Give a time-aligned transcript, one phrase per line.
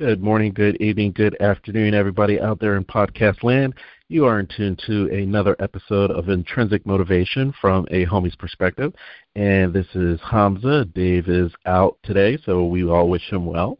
[0.00, 3.74] Good morning, good evening, good afternoon, everybody out there in podcast land.
[4.08, 8.94] You are in tune to another episode of Intrinsic Motivation from a homie's perspective.
[9.36, 10.86] And this is Hamza.
[10.86, 13.76] Dave is out today, so we all wish him well.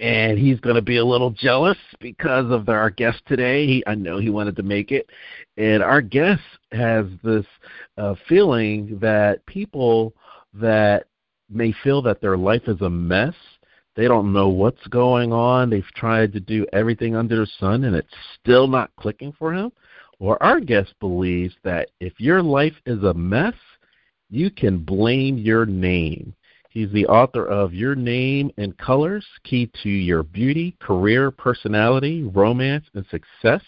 [0.00, 3.64] And he's going to be a little jealous because of our guest today.
[3.64, 5.08] He, I know he wanted to make it.
[5.58, 6.42] And our guest
[6.72, 7.46] has this
[7.96, 10.12] uh, feeling that people
[10.54, 11.04] that
[11.48, 13.34] may feel that their life is a mess
[13.94, 15.70] they don't know what's going on.
[15.70, 19.70] They've tried to do everything under the sun and it's still not clicking for him.
[20.18, 23.54] Or our guest believes that if your life is a mess,
[24.30, 26.34] you can blame your name.
[26.70, 32.86] He's the author of Your Name and Colors Key to Your Beauty, Career, Personality, Romance,
[32.94, 33.62] and Success.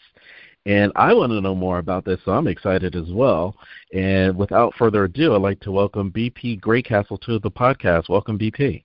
[0.64, 3.56] And I want to know more about this, so I'm excited as well.
[3.92, 8.08] And without further ado, I'd like to welcome BP Greycastle to the podcast.
[8.08, 8.84] Welcome, BP.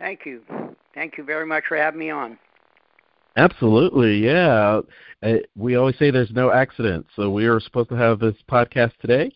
[0.00, 0.42] Thank you.
[0.94, 2.38] Thank you very much for having me on.
[3.36, 4.80] Absolutely, yeah.
[5.22, 8.92] Uh, we always say there's no accident, so we are supposed to have this podcast
[9.00, 9.30] today,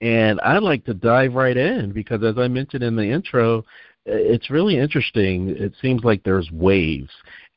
[0.00, 3.64] and I'd like to dive right in because, as I mentioned in the intro,
[4.04, 5.50] it's really interesting.
[5.50, 7.10] It seems like there's waves,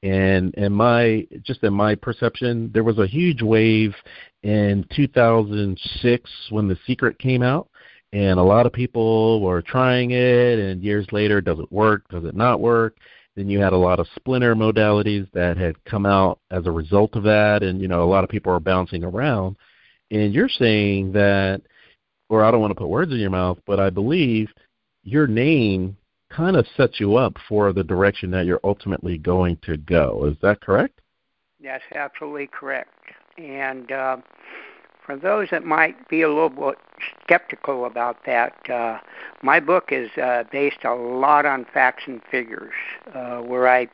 [0.04, 3.94] and in my just in my perception, there was a huge wave
[4.44, 7.70] in 2006 when The Secret came out,
[8.14, 12.26] and a lot of people were trying it and years later does it work does
[12.26, 12.98] it not work?
[13.36, 17.16] Then you had a lot of splinter modalities that had come out as a result
[17.16, 19.56] of that and you know a lot of people are bouncing around.
[20.10, 21.62] And you're saying that
[22.30, 24.50] or I don't want to put words in your mouth but I believe
[25.04, 25.98] your name
[26.30, 30.26] kind of sets you up for the direction that you're ultimately going to go.
[30.26, 31.02] Is that correct?
[31.62, 32.90] That's absolutely correct.
[33.38, 34.18] And uh
[35.06, 36.78] for those that might be a little bit
[37.24, 39.00] skeptical about that, uh,
[39.42, 42.74] my book is uh, based a lot on facts and figures,
[43.14, 43.88] uh, where I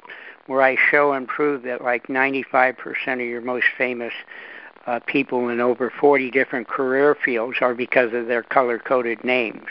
[0.48, 2.76] where I show and prove that like 95%
[3.14, 4.14] of your most famous
[4.86, 9.68] uh, people in over 40 different career fields are because of their color-coded names,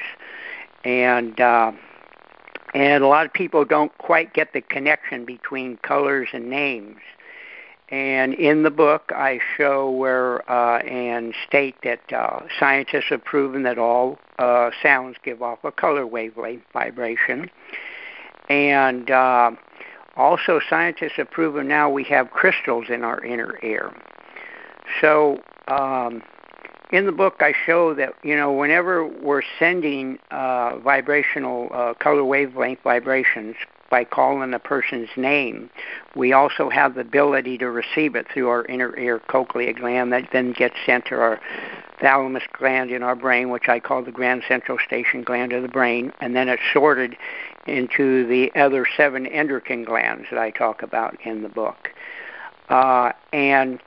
[0.84, 1.72] and uh,
[2.74, 6.98] and a lot of people don't quite get the connection between colors and names.
[7.88, 13.62] And in the book, I show where uh, and state that uh, scientists have proven
[13.62, 17.48] that all uh, sounds give off a color wavelength vibration.
[18.48, 19.52] And uh,
[20.16, 23.94] also, scientists have proven now we have crystals in our inner ear.
[25.00, 26.22] So, um,
[26.90, 32.24] in the book, I show that you know whenever we're sending uh, vibrational uh, color
[32.24, 33.56] wavelength vibrations
[33.90, 35.70] by calling a person's name.
[36.14, 40.28] We also have the ability to receive it through our inner ear cochlea gland that
[40.32, 41.40] then gets sent to our
[42.00, 45.68] thalamus gland in our brain, which I call the grand central station gland of the
[45.68, 47.16] brain, and then it's sorted
[47.66, 51.90] into the other seven endocrine glands that I talk about in the book.
[52.68, 53.80] Uh, and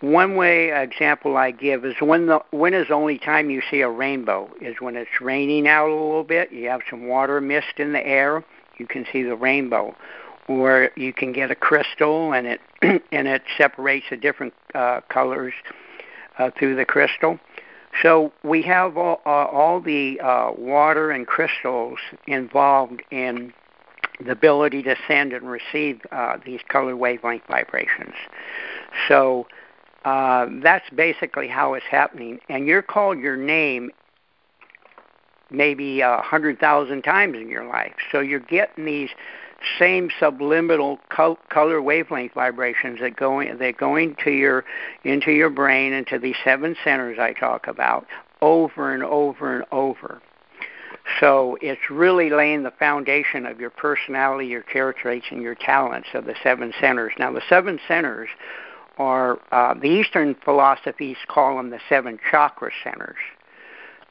[0.00, 3.82] one way example I give is when the when is the only time you see
[3.82, 6.50] a rainbow is when it's raining out a little bit.
[6.52, 8.42] You have some water mist in the air
[8.80, 9.94] you can see the rainbow,
[10.48, 15.52] or you can get a crystal and it and it separates the different uh, colors
[16.38, 17.38] uh, through the crystal.
[18.02, 23.52] So we have all, uh, all the uh, water and crystals involved in
[24.24, 28.14] the ability to send and receive uh, these color wavelength vibrations.
[29.08, 29.46] So
[30.04, 32.38] uh, that's basically how it's happening.
[32.48, 33.90] And you're called your name
[35.50, 37.94] maybe a hundred thousand times in your life.
[38.12, 39.10] So you're getting these
[39.78, 44.64] same subliminal color wavelength vibrations that go in, that go into your
[45.04, 48.06] into your brain into these seven centers I talk about
[48.40, 50.22] over and over and over.
[51.18, 56.08] So it's really laying the foundation of your personality, your character traits, and your talents
[56.14, 57.12] of the seven centers.
[57.18, 58.28] Now the seven centers
[58.98, 63.16] are uh, the Eastern philosophies call them the seven chakra centers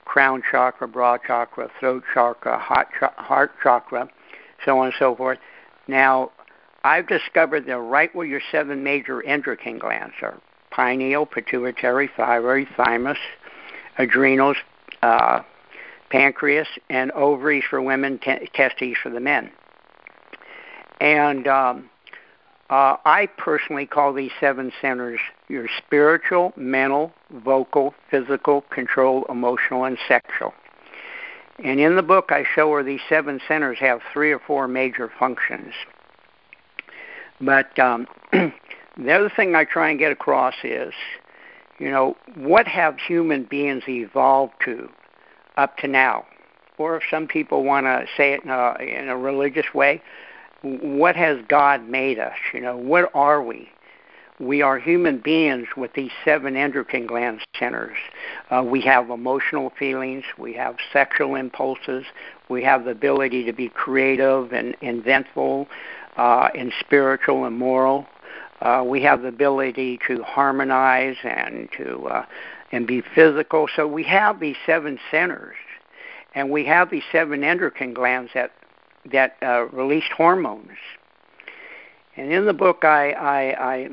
[0.10, 4.10] crown chakra, brow chakra, throat chakra, heart, chakra,
[4.66, 5.38] so on and so forth.
[5.88, 6.32] Now,
[6.84, 10.42] I've discovered they're right where your seven major endocrine glands are
[10.72, 13.20] pineal, pituitary, thyroid, thymus,
[14.00, 14.58] adrenals,
[15.04, 15.42] uh,
[16.10, 19.52] pancreas, and ovaries for women, testes for the men.
[21.00, 21.88] And um,
[22.70, 29.98] uh, I personally call these seven centers your spiritual, mental, vocal, physical, control, emotional, and
[30.08, 30.54] sexual.
[31.64, 35.12] And in the book, I show where these seven centers have three or four major
[35.20, 35.74] functions.
[37.42, 40.94] But um, the other thing I try and get across is,
[41.80, 44.90] you know, what have human beings evolved to
[45.58, 46.26] up to now?
[46.78, 50.02] Or if some people want to say it in a, in a religious way,
[50.62, 52.36] what has God made us?
[52.54, 53.70] You know, what are we?
[54.40, 57.98] We are human beings with these seven endocrine gland centers.
[58.50, 62.06] Uh, we have emotional feelings, we have sexual impulses,
[62.48, 65.68] we have the ability to be creative and inventful,
[66.16, 68.08] uh, and spiritual and moral.
[68.62, 72.26] Uh, we have the ability to harmonize and to uh,
[72.72, 73.68] and be physical.
[73.76, 75.56] So we have these seven centers,
[76.34, 78.52] and we have these seven endocrine glands that
[79.12, 80.78] that uh, release hormones.
[82.16, 83.90] And in the book, I, I,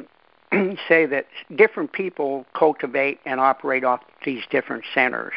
[0.52, 5.34] I say that different people cultivate and operate off these different centers.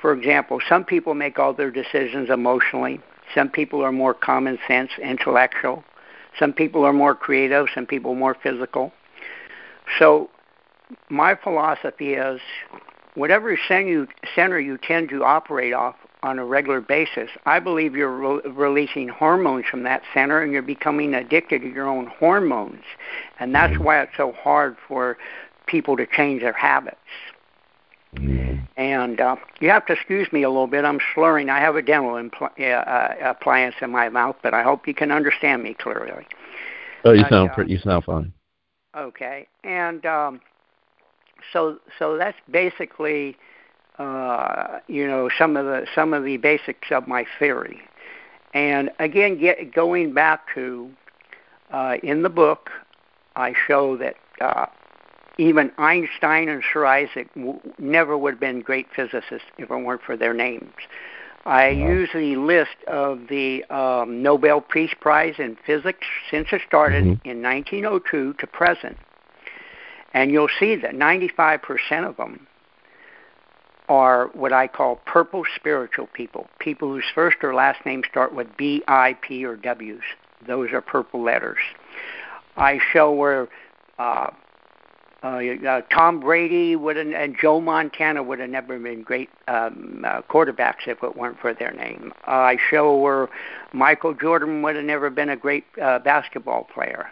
[0.00, 3.00] For example, some people make all their decisions emotionally.
[3.34, 5.84] Some people are more common sense, intellectual.
[6.38, 7.66] Some people are more creative.
[7.74, 8.92] Some people more physical.
[9.98, 10.30] So
[11.08, 12.40] my philosophy is
[13.14, 17.94] whatever center you, center you tend to operate off on a regular basis, I believe
[17.96, 22.82] you're re- releasing hormones from that center and you're becoming addicted to your own hormones.
[23.38, 23.84] And that's mm-hmm.
[23.84, 25.16] why it's so hard for
[25.66, 26.96] people to change their habits.
[28.16, 28.64] Mm-hmm.
[28.76, 30.84] And uh, you have to excuse me a little bit.
[30.84, 31.48] I'm slurring.
[31.48, 34.94] I have a dental impl- uh, uh, appliance in my mouth, but I hope you
[34.94, 36.26] can understand me clearly.
[37.04, 38.32] Oh, you sound uh, you sound fine.
[38.96, 40.40] Okay, and um,
[41.52, 43.36] so so that's basically
[44.00, 47.80] uh, you know some of the some of the basics of my theory.
[48.54, 50.90] And again, get, going back to
[51.70, 52.70] uh, in the book,
[53.36, 54.66] I show that uh,
[55.38, 60.02] even Einstein and Sir Isaac w- never would have been great physicists if it weren't
[60.02, 60.72] for their names.
[61.46, 67.04] I use the list of the um, Nobel Peace Prize in Physics since it started
[67.04, 67.28] mm-hmm.
[67.28, 68.96] in 1902 to present.
[70.12, 72.46] And you'll see that 95% of them
[73.90, 78.46] are what I call purple spiritual people, people whose first or last name start with
[78.56, 80.00] B, I, P, or W's.
[80.46, 81.58] Those are purple letters.
[82.56, 83.48] I show where
[83.98, 84.30] uh,
[85.24, 90.22] uh, uh, Tom Brady would and Joe Montana would have never been great um, uh,
[90.22, 92.12] quarterbacks if it weren't for their name.
[92.26, 93.28] Uh, I show where
[93.72, 97.10] Michael Jordan would have never been a great uh, basketball player.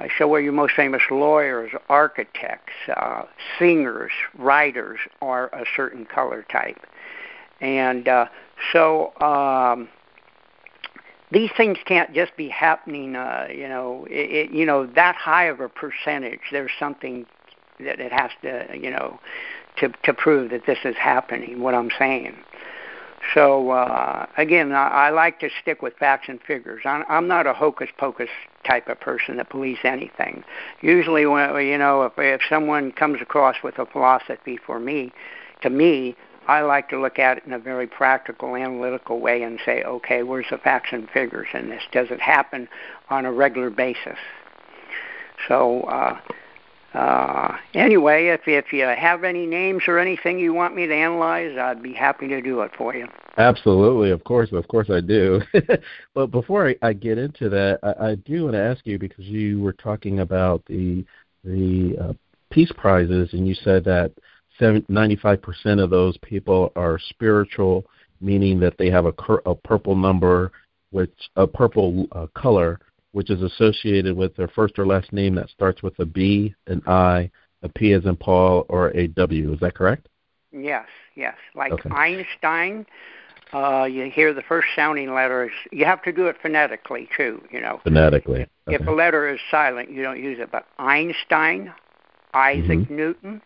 [0.00, 3.22] I show where your most famous lawyers, architects, uh,
[3.58, 6.86] singers, writers are a certain color type.
[7.60, 8.26] And uh,
[8.72, 9.88] so um,
[11.32, 15.46] these things can't just be happening, uh, you know, it, it, you know, that high
[15.46, 16.40] of a percentage.
[16.52, 17.26] There's something
[17.80, 19.18] that it has to, you know,
[19.78, 22.36] to, to prove that this is happening, what I'm saying.
[23.34, 26.82] So uh, again, I, I like to stick with facts and figures.
[26.84, 28.30] I'm, I'm not a hocus pocus
[28.64, 30.44] type of person that believes anything.
[30.80, 35.12] Usually, when you know, if if someone comes across with a philosophy for me,
[35.62, 36.16] to me,
[36.46, 40.22] I like to look at it in a very practical, analytical way and say, okay,
[40.22, 41.82] where's the facts and figures in this?
[41.92, 42.68] Does it happen
[43.10, 44.18] on a regular basis?
[45.46, 45.82] So.
[45.82, 46.18] Uh,
[46.94, 51.56] uh, anyway, if if you have any names or anything you want me to analyze,
[51.58, 53.06] I'd be happy to do it for you.
[53.36, 55.40] Absolutely, of course, of course I do.
[56.14, 59.26] but before I, I get into that, I, I do want to ask you because
[59.26, 61.04] you were talking about the
[61.44, 62.12] the uh,
[62.50, 64.12] peace prizes, and you said that
[64.60, 67.84] 95% of those people are spiritual,
[68.20, 69.14] meaning that they have a,
[69.46, 70.50] a purple number,
[70.90, 72.80] which a purple uh, color
[73.18, 76.80] which is associated with their first or last name that starts with a B, an
[76.86, 77.28] I,
[77.64, 79.52] a P as in Paul, or a W.
[79.52, 80.06] Is that correct?
[80.52, 81.34] Yes, yes.
[81.56, 81.90] Like okay.
[81.90, 82.86] Einstein,
[83.52, 85.50] uh, you hear the first sounding letters.
[85.72, 87.42] You have to do it phonetically too.
[87.50, 87.80] You know.
[87.82, 88.42] Phonetically.
[88.42, 88.76] If, okay.
[88.80, 90.52] if a letter is silent, you don't use it.
[90.52, 91.74] But Einstein,
[92.34, 92.96] Isaac mm-hmm.
[92.96, 93.42] Newton,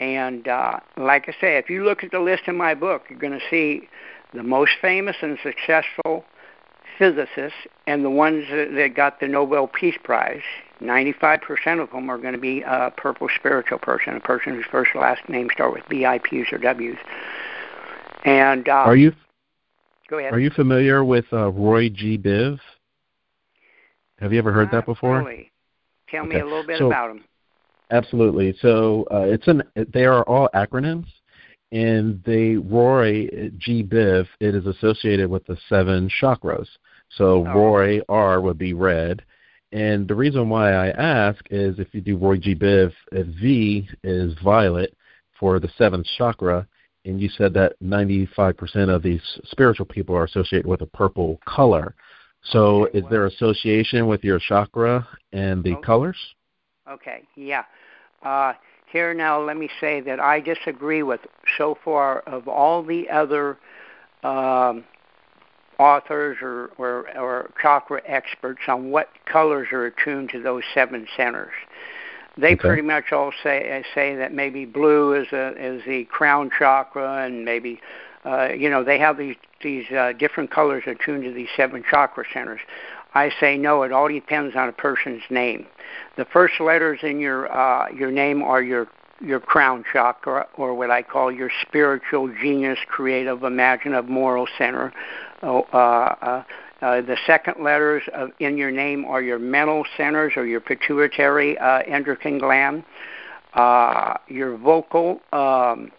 [0.00, 3.20] and uh, like I say, if you look at the list in my book, you're
[3.20, 3.88] going to see
[4.34, 6.24] the most famous and successful
[6.98, 10.42] physicists and the ones that got the Nobel Peace Prize,
[10.82, 14.90] 95% of them are going to be a purple spiritual person, a person whose first
[14.94, 16.96] or last name start with B, I, P's, or W's.
[18.24, 19.12] And uh, are you
[20.08, 20.32] go ahead?
[20.32, 22.18] Are you familiar with uh, Roy G.
[22.18, 22.58] Biv?
[24.18, 25.20] Have you ever heard Not that before?
[25.20, 25.52] Really.
[26.08, 26.34] Tell okay.
[26.34, 27.24] me a little bit so, about him.
[27.90, 28.56] Absolutely.
[28.60, 29.62] So uh, it's an
[29.92, 31.06] they are all acronyms
[31.72, 33.28] and the Roy
[33.58, 33.82] G.
[33.82, 36.66] Biv, it is associated with the seven chakras.
[37.10, 37.52] So oh.
[37.54, 39.22] Roy R would be red.
[39.72, 42.54] And the reason why I ask is if you do Roy G.
[42.54, 44.96] Biv, if V is violet
[45.38, 46.66] for the seventh chakra,
[47.04, 51.94] and you said that 95% of these spiritual people are associated with a purple color.
[52.44, 55.82] So okay, is well, there association with your chakra and the okay.
[55.82, 56.16] colors?
[56.90, 57.64] Okay, yeah.
[58.22, 58.54] Uh,
[58.90, 61.20] here now, let me say that I disagree with
[61.56, 63.58] so far of all the other
[64.22, 64.84] um,
[65.78, 71.52] authors or, or, or chakra experts on what colors are attuned to those seven centers.
[72.36, 72.56] They okay.
[72.56, 77.44] pretty much all say say that maybe blue is a is the crown chakra, and
[77.44, 77.80] maybe
[78.24, 82.24] uh, you know they have these these uh, different colors attuned to these seven chakra
[82.32, 82.60] centers.
[83.14, 83.82] I say no.
[83.82, 85.66] It all depends on a person's name.
[86.16, 88.86] The first letters in your uh, your name are your
[89.20, 94.92] your crown chakra, or what I call your spiritual, genius, creative, imaginative, moral center.
[95.42, 96.44] Oh, uh, uh,
[96.80, 101.58] uh, the second letters of, in your name are your mental centers or your pituitary
[101.58, 102.84] uh, endocrine gland.
[103.54, 105.90] Uh, your vocal um,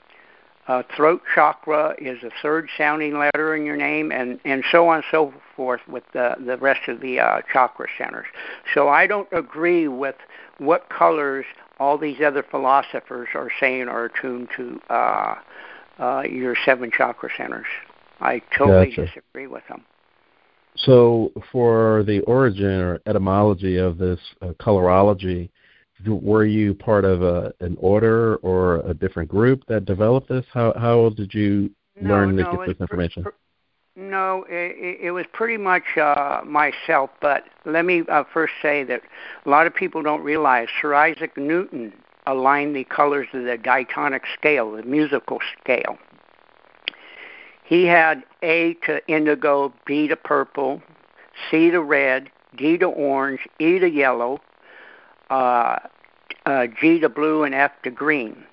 [0.70, 4.98] uh, throat chakra is the third sounding letter in your name, and, and so on
[4.98, 8.28] and so forth with the, the rest of the uh, chakra centers.
[8.74, 10.16] So I don't agree with
[10.60, 11.46] what colors
[11.80, 15.36] all these other philosophers are saying are attuned to uh,
[16.00, 17.66] uh, your seven chakra centers.
[18.20, 19.06] I totally gotcha.
[19.06, 19.84] disagree with them.
[20.76, 25.50] So, for the origin or etymology of this uh, colorology,
[26.06, 30.46] were you part of a, an order or a different group that developed this?
[30.54, 33.24] How how did you no, learn no, to get this information?
[33.24, 33.30] Pr-
[33.96, 37.10] no, it, it was pretty much uh, myself.
[37.22, 39.02] But let me uh, first say that
[39.46, 41.94] a lot of people don't realize Sir Isaac Newton
[42.26, 45.98] aligned the colors of the diatonic scale, the musical scale.
[47.64, 50.82] He had A to indigo, B to purple,
[51.50, 54.40] C to red, D to orange, E to yellow,
[55.30, 55.78] uh,
[56.46, 58.44] uh, G to blue, and F to green.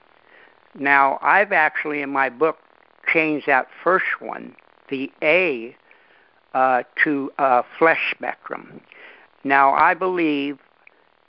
[0.78, 2.59] Now, I've actually in my book
[3.11, 4.55] changed that first one,
[4.88, 5.76] the A,
[6.55, 8.81] uh, to uh, flesh spectrum.
[9.45, 10.59] Now, I believe,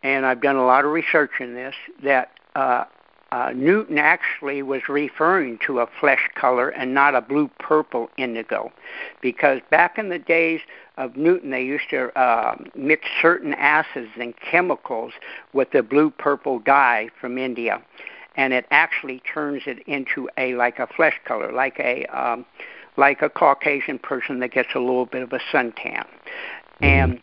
[0.02, 2.86] and I've done a lot of research in this, that uh,
[3.32, 8.72] uh, Newton actually was referring to a flesh color and not a blue purple indigo.
[9.22, 10.62] Because back in the days
[10.96, 15.14] of Newton, they used to uh, mix certain acids and chemicals
[15.54, 17.82] with the blue purple dye from India.
[18.36, 22.46] And it actually turns it into a like a flesh color, like a um,
[22.98, 26.06] like a Caucasian person that gets a little bit of a suntan.
[26.06, 26.84] Mm-hmm.
[26.84, 27.22] And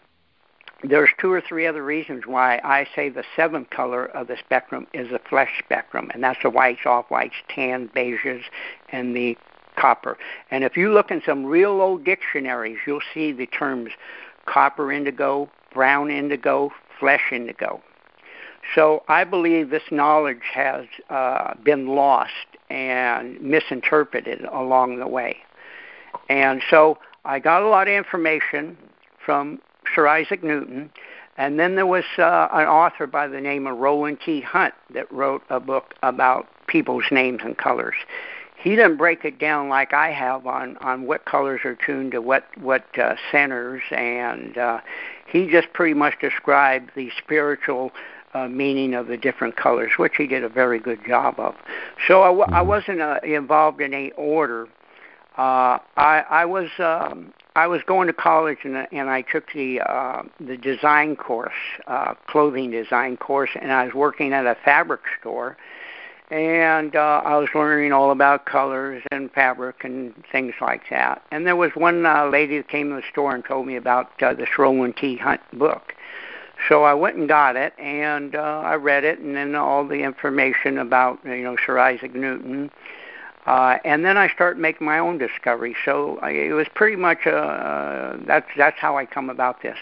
[0.83, 4.87] there's two or three other reasons why I say the seventh color of the spectrum
[4.93, 8.43] is the flesh spectrum, and that's the whites, off whites, tan, beiges,
[8.90, 9.37] and the
[9.76, 10.19] copper.
[10.50, 13.90] And if you look in some real old dictionaries, you'll see the terms
[14.47, 17.83] copper indigo, brown indigo, flesh indigo.
[18.75, 22.33] So I believe this knowledge has uh, been lost
[22.71, 25.38] and misinterpreted along the way.
[26.28, 28.76] And so I got a lot of information
[29.25, 29.61] from
[29.95, 30.90] Sir Isaac Newton.
[31.37, 34.40] And then there was uh, an author by the name of Roland T.
[34.40, 37.97] Hunt that wrote a book about people's names and colors.
[38.57, 42.23] He didn't break it down like I have on, on what colors are tuned to
[42.23, 44.81] what what uh, centers, and uh,
[45.26, 47.90] he just pretty much described the spiritual
[48.33, 51.54] uh, meaning of the different colors, which he did a very good job of.
[52.07, 52.69] So I w- I mm-hmm.
[52.69, 54.69] wasn't uh, involved in any order.
[55.37, 59.81] Uh, I, I was um, I was going to college and and I took the
[59.81, 61.53] uh, the design course,
[61.87, 65.57] uh, clothing design course, and I was working at a fabric store,
[66.31, 71.23] and uh, I was learning all about colors and fabric and things like that.
[71.31, 74.23] And there was one uh, lady that came to the store and told me about
[74.23, 75.17] uh, the Roland T.
[75.17, 75.95] Hunt book.
[76.69, 80.03] So I went and got it, and uh, I read it, and then all the
[80.03, 82.71] information about you know Sir Isaac Newton
[83.46, 85.76] uh, and then I start making my own discovery.
[85.84, 89.78] So I, it was pretty much uh, that's that's how I come about this.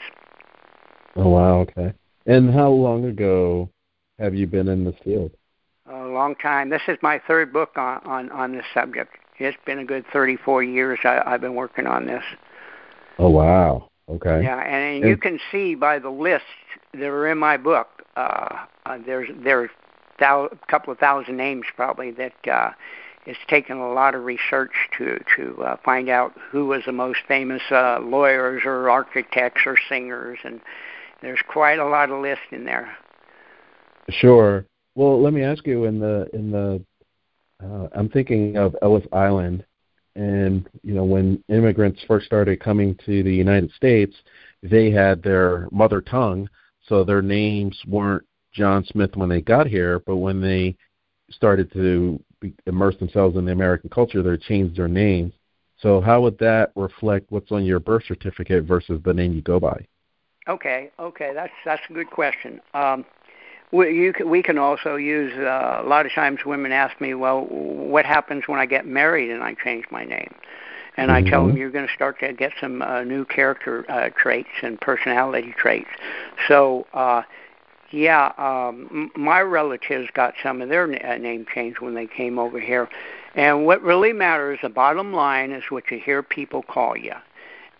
[1.16, 1.92] Oh wow, okay.
[2.26, 3.68] And how long ago
[4.18, 5.32] have you been in this field?
[5.86, 6.70] A long time.
[6.70, 9.16] This is my third book on on, on this subject.
[9.38, 12.22] It's been a good 34 years I, I've been working on this.
[13.18, 13.88] Oh wow.
[14.08, 14.42] Okay.
[14.42, 16.46] Yeah, and, and you can see by the lists
[16.92, 17.88] that are in my book.
[18.16, 19.70] Uh, uh, there's there's
[20.20, 22.70] a couple of thousand names probably that uh,
[23.26, 27.20] it's taken a lot of research to to uh, find out who was the most
[27.28, 30.60] famous uh, lawyers or architects or singers, and
[31.20, 32.96] there's quite a lot of list in there.
[34.10, 34.64] Sure.
[34.94, 36.84] Well, let me ask you in the in the
[37.62, 39.64] uh, I'm thinking of Ellis Island,
[40.16, 44.14] and you know when immigrants first started coming to the United States,
[44.62, 46.48] they had their mother tongue,
[46.88, 50.76] so their names weren't John Smith when they got here, but when they
[51.30, 52.22] started to
[52.66, 55.32] immerse themselves in the American culture, they changed their names.
[55.78, 59.58] So how would that reflect what's on your birth certificate versus the name you go
[59.58, 59.86] by?
[60.48, 62.60] Okay, okay, that's that's a good question.
[62.74, 63.04] Um,
[63.72, 67.14] we, you can, we can also use uh, a lot of times women ask me,
[67.14, 70.34] well, what happens when I get married and I change my name?
[70.96, 71.26] and mm-hmm.
[71.26, 74.50] I tell them you're going to start to get some uh, new character uh, traits
[74.62, 75.90] and personality traits.
[76.48, 76.86] So.
[76.92, 77.22] uh
[77.92, 82.58] yeah, um, my relatives got some of their uh, name changed when they came over
[82.58, 82.88] here.
[83.34, 87.14] And what really matters, the bottom line, is what you hear people call you.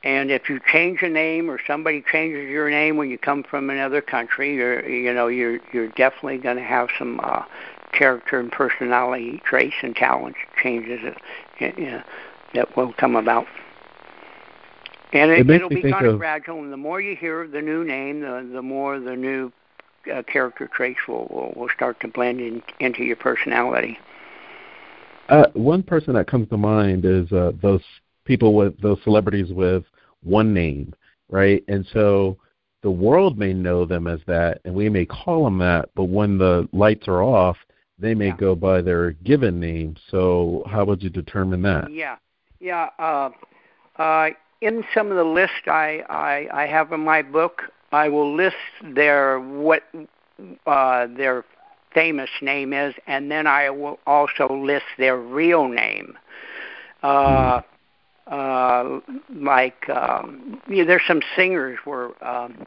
[0.05, 3.71] And if you change a name or somebody changes your name when you come from
[3.71, 7.43] another country, you're you know you're you're definitely going to have some uh,
[7.93, 11.01] character and personality traits and talent changes
[11.61, 12.03] that, you know,
[12.55, 13.47] that will come about.
[15.13, 16.61] And it, it will be kind of gradual.
[16.61, 19.53] And the more you hear the new name, the the more the new
[20.13, 23.99] uh, character traits will, will will start to blend in, into your personality.
[25.29, 27.83] Uh, one person that comes to mind is uh, those
[28.25, 29.85] people with those celebrities with
[30.23, 30.93] one name,
[31.31, 31.65] right?
[31.69, 32.37] And so
[32.83, 36.39] the world may know them as that, and we may call them that, but when
[36.39, 37.57] the lights are off,
[37.99, 38.37] they may yeah.
[38.37, 39.97] go by their given name.
[40.11, 41.93] So how would you determine that?
[41.93, 42.17] Yeah,
[42.61, 42.89] yeah.
[42.99, 43.31] Uh,
[43.97, 44.31] uh,
[44.61, 48.57] in some of the lists I, I I have in my book, I will list
[48.83, 49.83] their what
[50.67, 51.45] uh, their
[51.93, 56.17] famous name is, and then I will also list their real name.
[57.03, 57.61] Uh,
[58.27, 59.01] uh,
[59.35, 62.65] like um, you know, there's some singers where um,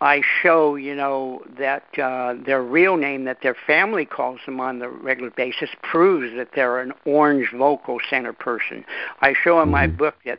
[0.00, 4.78] I show, you know, that uh, their real name that their family calls them on
[4.78, 8.84] the regular basis proves that they're an orange vocal center person.
[9.20, 9.96] I show in my Mm-hmm.
[9.98, 10.38] book that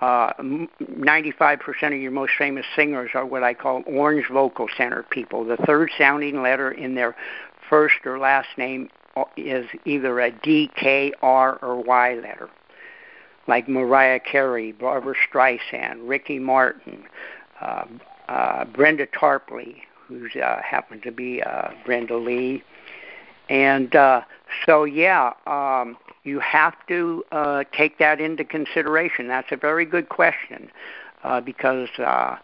[0.00, 5.44] uh, 95% of your most famous singers are what I call orange vocal center people.
[5.44, 7.14] The third sounding letter in their
[7.68, 8.88] first or last name
[9.36, 12.48] is either a D, K, R, or Y letter,
[13.46, 17.04] like Mariah Carey, Barbra Streisand, Ricky Martin,
[17.60, 17.84] uh,
[18.28, 22.62] uh, Brenda Tarpley, who uh, happens to be uh, Brenda Lee.
[23.50, 24.22] And uh,
[24.64, 29.26] so, yeah, um, you have to uh, take that into consideration.
[29.26, 30.70] That's a very good question
[31.24, 32.36] uh, because, uh,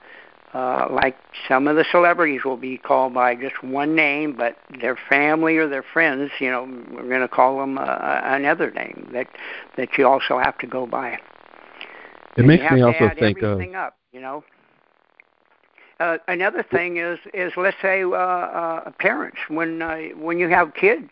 [0.53, 1.17] uh, like
[1.49, 5.69] some of the celebrities will be called by just one name, but their family or
[5.69, 7.85] their friends, you know, we're going to call them uh,
[8.25, 9.29] another name that
[9.77, 11.11] that you also have to go by.
[11.11, 11.21] It
[12.39, 14.43] And makes me also think of up, you know.
[15.99, 20.75] Uh, another thing is is let's say uh, uh, parents when uh, when you have
[20.75, 21.11] kids,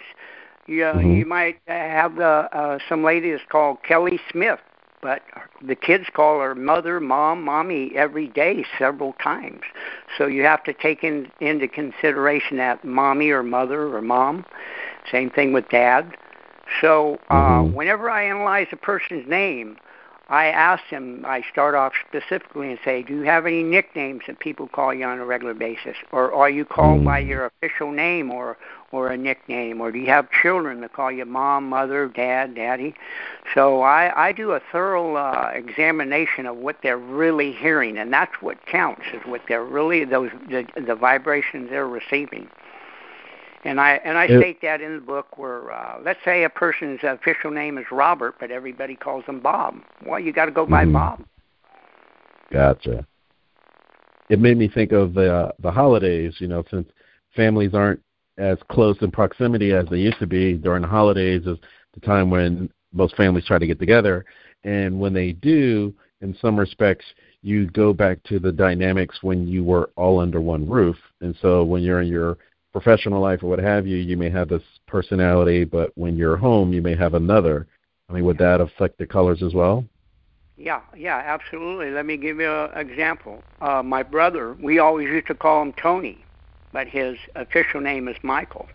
[0.66, 1.18] you uh, Mhm.
[1.18, 4.60] you might have the uh, some lady is called Kelly Smith,
[5.00, 5.22] but
[5.62, 9.62] the kids call her mother, mom, mommy every day, several times.
[10.18, 14.44] So you have to take in, into consideration that mommy or mother or mom.
[15.10, 16.14] Same thing with dad.
[16.80, 17.72] So uh, Mhm.
[17.72, 19.76] whenever I analyze a person's name,
[20.28, 24.38] I ask them, I start off specifically and say, Do you have any nicknames that
[24.38, 25.96] people call you on a regular basis?
[26.12, 28.56] Or are you called by your official name or,
[28.90, 29.82] or a nickname?
[29.82, 32.94] Or do you have children that call you mom, mother, dad, daddy?
[33.54, 38.40] So I, I do a thorough uh, examination of what they're really hearing, and that's
[38.40, 42.48] what counts, is what they're really, those the, the vibrations they're receiving.
[43.64, 46.50] And I and I It- state that in the book where uh, let's say a
[46.50, 49.76] person's official name is Robert, but everybody calls him Bob.
[50.04, 50.92] Well, you got to go by Mhm.
[50.92, 51.24] Bob.
[52.50, 53.06] Gotcha.
[54.28, 56.34] It made me think of the uh, the holidays.
[56.40, 56.88] You know, since
[57.34, 58.00] families aren't
[58.36, 61.58] as close in proximity as they used to be during the holidays, is
[61.94, 64.24] the time when most families try to get together.
[64.64, 67.04] And when they do, in some respects,
[67.42, 70.96] you go back to the dynamics when you were all under one roof.
[71.20, 72.38] And so when you're in your
[72.74, 76.72] professional life or what have you, you may have this personality, but when you're home,
[76.72, 77.68] you may have another.
[78.10, 79.84] I mean, would that affect the colors as well?
[80.56, 81.90] Yeah, yeah, absolutely.
[81.90, 83.44] Let me give you an example.
[83.60, 86.24] Uh, my brother, we always used to call him Tony,
[86.72, 88.68] but his official name is Michael.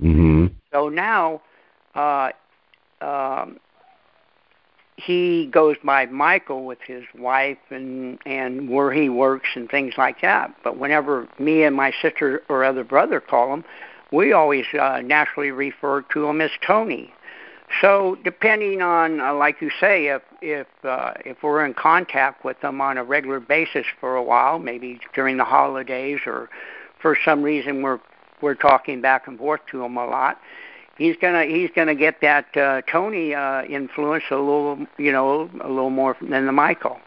[0.00, 0.46] Mm-hmm.
[0.72, 1.42] So now,
[1.96, 2.30] uh,
[3.00, 3.58] um,
[4.98, 10.20] he goes by Michael with his wife and and where he works and things like
[10.22, 10.54] that.
[10.64, 13.64] But whenever me and my sister or other brother call him,
[14.10, 17.12] we always uh, naturally refer to him as Tony.
[17.80, 22.60] So depending on, uh, like you say, if if uh, if we're in contact with
[22.60, 26.50] them on a regular basis for a while, maybe during the holidays or
[27.00, 28.00] for some reason we're
[28.40, 30.40] we're talking back and forth to him a lot,
[30.98, 35.68] he's gonna he's gonna get that uh, Tony uh, influence a little you know a
[35.68, 36.98] little more than the Michael.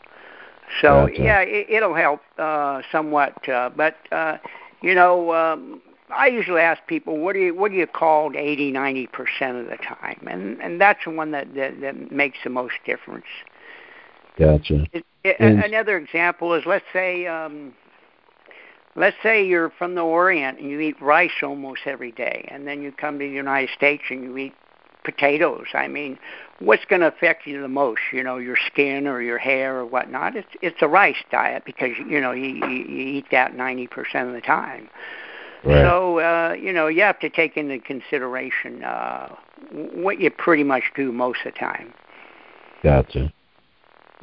[0.81, 1.21] So Gotcha.
[1.21, 4.37] yeah, it, it'll help uh, somewhat, uh, but uh,
[4.81, 5.33] you know.
[5.33, 5.81] Um,
[6.13, 9.67] I usually ask people, what do you what do you call eighty ninety percent of
[9.67, 13.23] the time, and and that's the one that that, that makes the most difference.
[14.37, 14.87] Gotcha.
[14.91, 17.73] It, it, And- another example is let's say um,
[18.95, 22.81] let's say you're from the Orient and you eat rice almost every day, and then
[22.81, 24.53] you come to the United States and you eat
[25.03, 25.67] potatoes.
[25.73, 26.19] I mean,
[26.59, 28.01] what's going to affect you the most?
[28.13, 30.35] You know, your skin or your hair or whatnot.
[30.35, 34.27] It's it's a rice diet because you know you, you, you eat that ninety percent
[34.27, 34.89] of the time.
[35.63, 35.83] Right.
[35.83, 39.35] So uh, you know you have to take into consideration uh,
[39.71, 41.93] what you pretty much do most of the time.
[42.83, 43.31] Gotcha.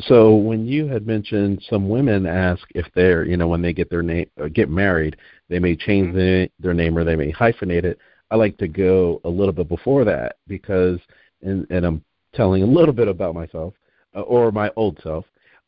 [0.03, 3.91] So when you had mentioned some women ask if they're, you know, when they get
[3.91, 5.17] their name, uh, get married,
[5.49, 6.19] they may change mm-hmm.
[6.19, 7.99] the, their name or they may hyphenate it.
[8.31, 11.01] I like to go a little bit before that because,
[11.43, 13.75] and, and I'm telling a little bit about myself
[14.15, 15.25] uh, or my old self.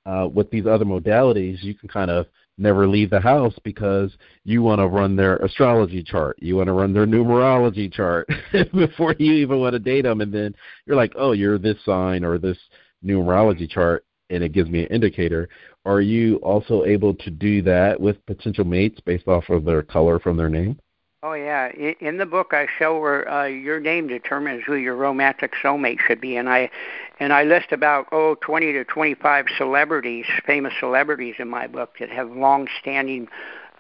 [0.07, 4.13] Uh, with these other modalities, you can kind of never leave the house because
[4.45, 6.37] you want to run their astrology chart.
[6.41, 8.29] You want to run their numerology chart
[8.75, 10.21] before you even want to date them.
[10.21, 10.55] And then
[10.87, 12.59] you're like, oh, you're this sign or this
[13.05, 15.49] numerology chart and it gives me an indicator.
[15.85, 20.19] Are you also able to do that with potential mates based off of their color
[20.19, 20.79] from their name?
[21.23, 25.53] Oh yeah, in the book I show where uh, your name determines who your romantic
[25.63, 26.71] soulmate should be, and I
[27.19, 31.97] and I list about oh twenty to twenty five celebrities, famous celebrities in my book
[32.01, 33.29] that have long-standing,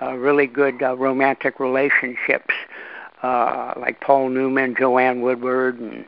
[0.02, 2.54] uh, really good uh, romantic relationships,
[3.22, 6.04] uh, like Paul Newman, Joanne Woodward, and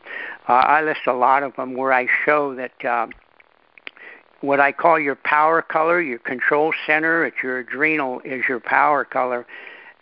[0.48, 2.85] uh, I list a lot of them where I show that.
[2.85, 3.07] Uh,
[4.42, 9.05] what I call your power color, your control center it's your adrenal is your power
[9.05, 9.46] color.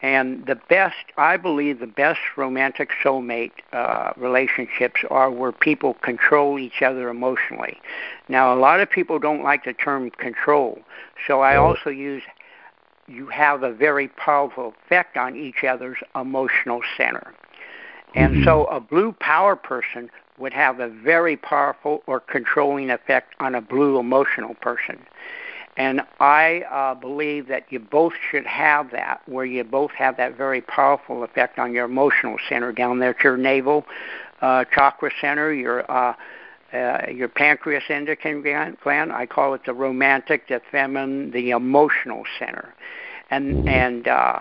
[0.02, 6.58] And the best, I believe, the best romantic soulmate uh, relationships are where people control
[6.58, 7.78] each other emotionally.
[8.26, 10.78] Now, a lot of people don't like the term control,
[11.26, 12.22] so I also use
[13.08, 17.34] you have a very powerful effect on each other's emotional center.
[18.14, 18.44] And mm-hmm.
[18.44, 23.60] so a blue power person would have a very powerful or controlling effect on a
[23.60, 24.98] blue emotional person.
[25.76, 30.36] And I uh, believe that you both should have that, where you both have that
[30.36, 33.86] very powerful effect on your emotional center down there at your navel
[34.40, 36.14] uh, chakra center, your uh,
[36.72, 39.12] uh, your pancreas endocrine gland.
[39.12, 42.74] I call it the romantic, the feminine, the emotional center,
[43.30, 44.40] and and uh,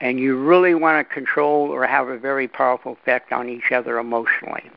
[0.00, 3.98] and you really want to control or have a very powerful effect on each other
[3.98, 4.70] emotionally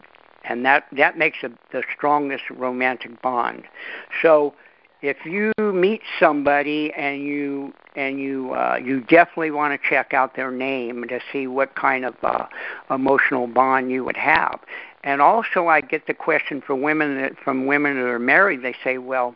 [0.51, 3.63] and that that makes a, the strongest romantic bond.
[4.21, 4.53] So
[5.01, 10.35] if you meet somebody and you and you uh, you definitely want to check out
[10.35, 12.45] their name to see what kind of uh,
[12.89, 14.59] emotional bond you would have.
[15.03, 18.61] And also, I get the question for women that, from women that are married.
[18.61, 19.35] They say, "Well,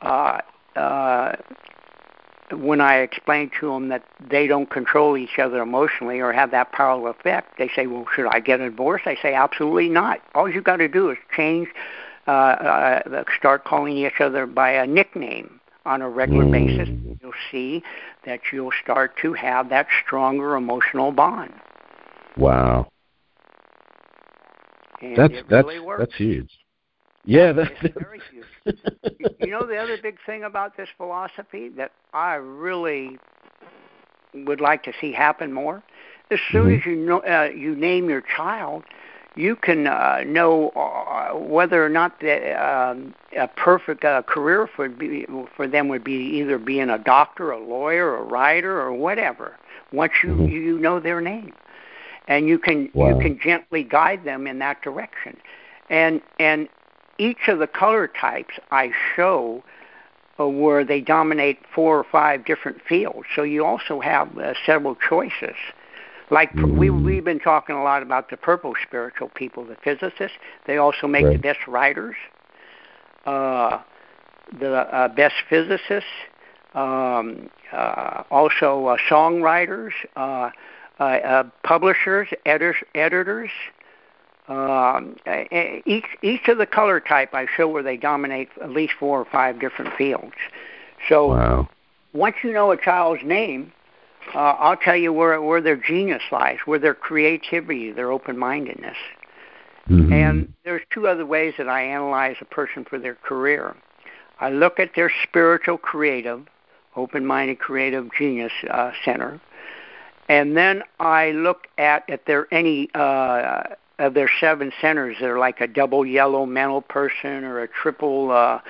[0.00, 0.40] uh,
[0.76, 1.36] uh,
[2.52, 6.72] when I explain to them that they don't control each other emotionally or have that
[6.72, 10.20] powerful effect, they say, "Well, should I get a divorce?" I say, "Absolutely not.
[10.34, 11.68] All you got to do is change,
[12.26, 16.88] uh, uh, start calling each other by a nickname on a regular basis.
[17.20, 17.82] You'll see
[18.24, 21.52] that you'll start to have that stronger emotional bond."
[22.36, 22.88] Wow.
[25.00, 26.50] And that's that's really that's huge.
[27.28, 28.78] Yeah, that's very huge.
[29.38, 33.18] you know the other big thing about this philosophy that I really
[34.32, 35.82] would like to see happen more.
[36.30, 36.78] As soon mm-hmm.
[36.78, 38.84] as you know uh, you name your child,
[39.36, 44.88] you can uh, know uh, whether or not the, um, a perfect uh, career for
[44.88, 49.54] be, for them would be either being a doctor, a lawyer, a writer, or whatever.
[49.92, 50.46] Once you mm-hmm.
[50.46, 51.52] you know their name,
[52.26, 53.10] and you can wow.
[53.10, 55.36] you can gently guide them in that direction,
[55.90, 56.70] and and
[57.18, 59.62] each of the color types I show
[60.38, 63.26] uh, where they dominate four or five different fields.
[63.34, 65.56] So you also have uh, several choices.
[66.30, 70.36] Like we we've been talking a lot about the purple spiritual people, the physicists.
[70.66, 71.32] They also make right.
[71.32, 72.16] the best writers,
[73.24, 73.78] uh,
[74.60, 76.10] the uh, best physicists,
[76.74, 80.50] um, uh, also uh, songwriters, uh,
[81.00, 83.50] uh, uh, publishers, editors, editors
[84.48, 85.16] um,
[85.86, 89.26] each each of the color type I show where they dominate at least four or
[89.26, 90.34] five different fields.
[91.08, 91.68] So wow.
[92.14, 93.72] once you know a child's name,
[94.34, 98.96] uh, I'll tell you where where their genius lies, where their creativity, their open mindedness.
[99.88, 100.12] Mm-hmm.
[100.12, 103.74] And there's two other ways that I analyze a person for their career.
[104.40, 106.46] I look at their spiritual creative,
[106.96, 109.40] open minded creative genius uh, center.
[110.28, 113.62] And then I look at at their any uh,
[113.98, 115.16] of their seven centers.
[115.20, 118.60] They're like a double yellow mental person or a triple uh,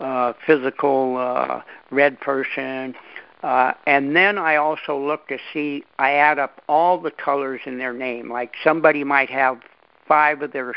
[0.00, 2.94] uh, physical uh, red person.
[3.42, 7.78] Uh, and then I also look to see, I add up all the colors in
[7.78, 8.30] their name.
[8.30, 9.60] Like somebody might have
[10.08, 10.74] five of their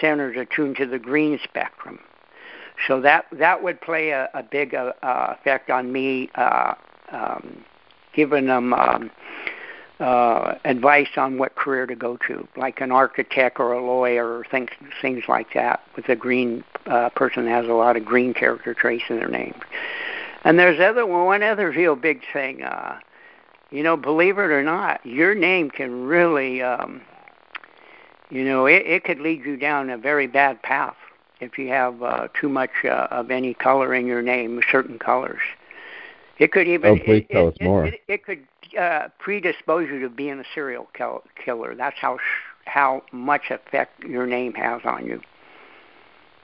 [0.00, 1.98] centers attuned to the green spectrum.
[2.86, 6.74] So that that would play a, a big uh, uh, effect on me, uh,
[7.10, 7.64] um,
[8.12, 9.10] giving them um,
[10.00, 14.44] uh, advice on what career to go to, like an architect or a lawyer or
[14.44, 18.34] things things like that, with a green uh, person that has a lot of green
[18.34, 19.54] character traits in their name.
[20.44, 22.62] And there's other one other real big thing.
[22.62, 22.98] Uh,
[23.70, 27.00] you know, believe it or not, your name can really, um,
[28.30, 30.96] you know, it, it could lead you down a very bad path
[31.40, 35.40] if you have uh, too much uh, of any color in your name, certain colors.
[36.38, 36.90] It could even.
[36.90, 37.86] Oh, please it, tell it, us more.
[37.86, 38.46] It, it, it could
[38.78, 41.74] uh, predispose you to being a serial kill- killer.
[41.74, 42.18] That's how
[42.64, 45.20] how much effect your name has on you.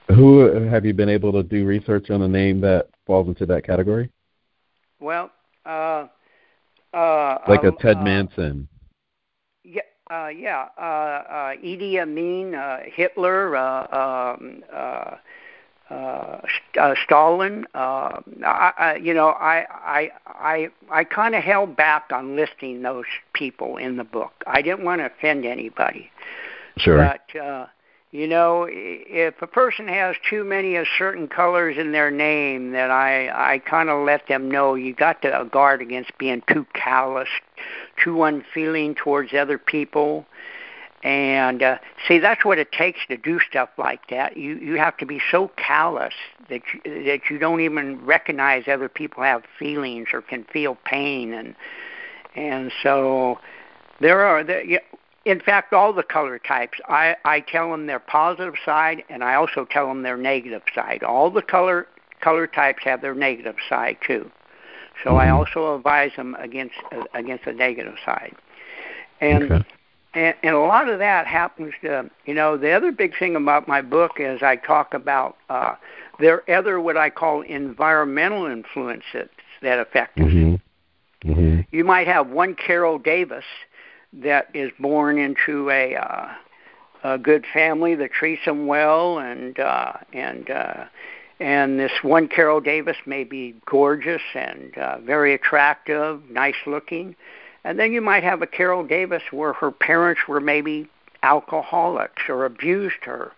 [0.07, 3.65] Who have you been able to do research on a name that falls into that
[3.65, 4.09] category?
[4.99, 5.31] Well,
[5.65, 6.07] uh,
[6.93, 8.67] uh, like a Ted uh, Manson.
[9.63, 10.67] Yeah, uh, yeah.
[10.77, 15.15] Uh, uh, Idi Amin, uh, Hitler, uh, um, uh,
[15.89, 16.39] uh,
[16.79, 17.65] uh, Stalin.
[17.73, 22.81] Uh, I, I, you know, I I I I kind of held back on listing
[22.81, 24.31] those people in the book.
[24.47, 26.09] I didn't want to offend anybody.
[26.77, 26.97] Sure.
[26.97, 27.67] But uh,
[28.11, 32.89] you know, if a person has too many of certain colors in their name, then
[32.89, 37.29] I I kind of let them know you got to guard against being too callous,
[38.01, 40.25] too unfeeling towards other people
[41.03, 44.37] and uh, see, that's what it takes to do stuff like that.
[44.37, 46.13] You you have to be so callous
[46.49, 51.33] that you, that you don't even recognize other people have feelings or can feel pain,
[51.33, 51.55] and
[52.35, 53.39] and so
[53.99, 54.79] there are the.
[55.25, 59.35] In fact, all the color types, I, I tell them their positive side, and I
[59.35, 61.01] also tell them their negative side.
[61.03, 61.87] All the color
[62.21, 64.31] color types have their negative side too,
[65.03, 65.29] so I Mm-hmm.
[65.29, 66.75] also advise them against
[67.13, 68.35] against the negative side.
[69.21, 69.65] And Okay.
[70.13, 73.67] And, and a lot of that happens to you know the other big thing about
[73.67, 75.75] my book is I talk about uh,
[76.19, 79.29] there are other what I call environmental influences
[79.61, 80.25] that affect us.
[80.25, 81.31] Mm-hmm.
[81.31, 81.61] Mm-hmm.
[81.71, 83.45] You might have one Carol Davis
[84.11, 86.27] that is born into a uh,
[87.03, 90.85] a good family that treats them well, and uh, and uh,
[91.39, 97.15] and this one Carol Davis may be gorgeous and uh, very attractive, nice looking,
[97.63, 100.87] and then you might have a Carol Davis where her parents were maybe
[101.21, 103.31] alcoholics or abused her,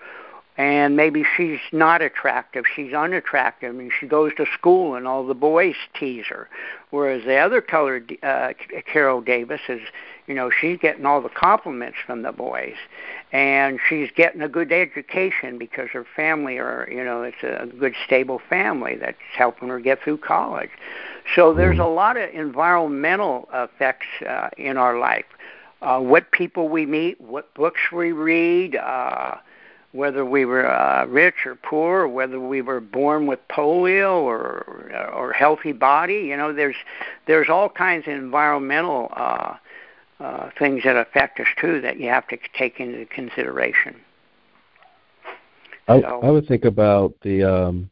[0.58, 5.34] and maybe she's not attractive, she's unattractive, and she goes to school and all the
[5.34, 6.50] boys tease her.
[6.92, 8.54] Whereas the other colored uh,
[8.92, 9.82] Carol Davis is,
[10.28, 12.76] you know, she's getting all the compliments from the boys,
[13.36, 17.94] and she's getting a good education because her family are, you know, it's a good
[18.06, 20.70] stable family that's helping her get through college.
[21.36, 25.26] So there's a lot of environmental effects uh, in our life.
[25.82, 29.36] Uh, what people we meet, what books we read, uh,
[29.92, 35.12] whether we were uh, rich or poor, or whether we were born with polio or
[35.14, 36.22] or healthy body.
[36.30, 36.78] You know, there's
[37.28, 39.56] there's all kinds of environmental uh,
[40.20, 43.96] uh, things that affect us too that you have to take into consideration.
[45.88, 47.90] I, So- I would think about the, um,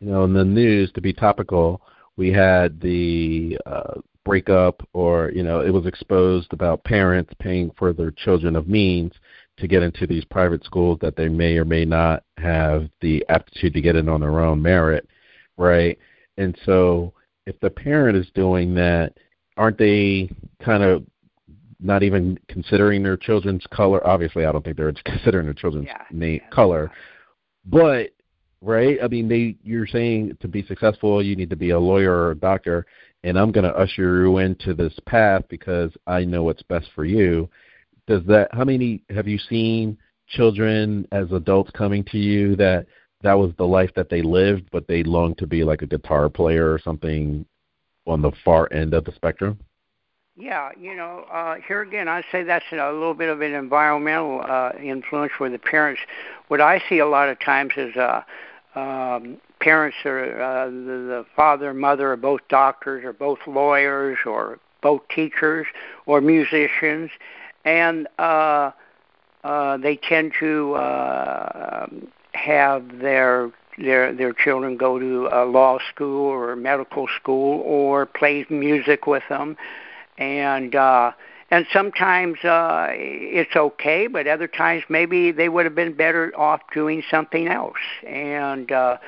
[0.00, 1.82] you know, in the news to be topical.
[2.16, 7.92] We had the uh, breakup, or you know, it was exposed about parents paying for
[7.92, 9.12] their children of means
[9.58, 13.74] to get into these private schools that they may or may not have the aptitude
[13.74, 15.08] to get in on their own merit,
[15.56, 15.98] right?
[16.36, 17.12] And so,
[17.46, 19.14] if the parent is doing that,
[19.56, 20.30] aren't they
[20.62, 21.04] kind of
[21.82, 24.06] not even considering their children's color?
[24.06, 26.48] Obviously, I don't think they're considering their children's Yeah, name yeah.
[26.50, 26.90] color,
[27.66, 28.10] but
[28.62, 28.98] right?
[29.02, 32.30] I mean, they you're saying to be successful, you need to be a lawyer or
[32.32, 32.86] a doctor,
[33.24, 37.04] and I'm going to usher you into this path because I know what's best for
[37.04, 37.48] you.
[38.06, 38.48] Does that?
[38.52, 39.96] How many have you seen
[40.28, 42.86] children as adults coming to you that
[43.22, 46.28] that was the life that they lived, but they longed to be like a guitar
[46.28, 47.44] player or something
[48.06, 49.58] on the far end of the spectrum?
[50.40, 54.40] Yeah, you know, uh, here again, I say that's a little bit of an environmental
[54.40, 56.00] uh, influence for the parents.
[56.48, 58.22] What I see a lot of times is uh,
[58.74, 64.16] um, parents are uh, the, the father and mother are both doctors or both lawyers
[64.24, 65.66] or both teachers
[66.06, 67.10] or musicians,
[67.66, 68.70] and uh,
[69.44, 71.86] uh, they tend to uh,
[72.32, 78.46] have their their their children go to a law school or medical school or play
[78.48, 79.54] music with them
[80.20, 81.10] and uh
[81.50, 86.60] and sometimes uh it's okay but other times maybe they would have been better off
[86.72, 87.78] doing something else.
[88.06, 88.98] And uh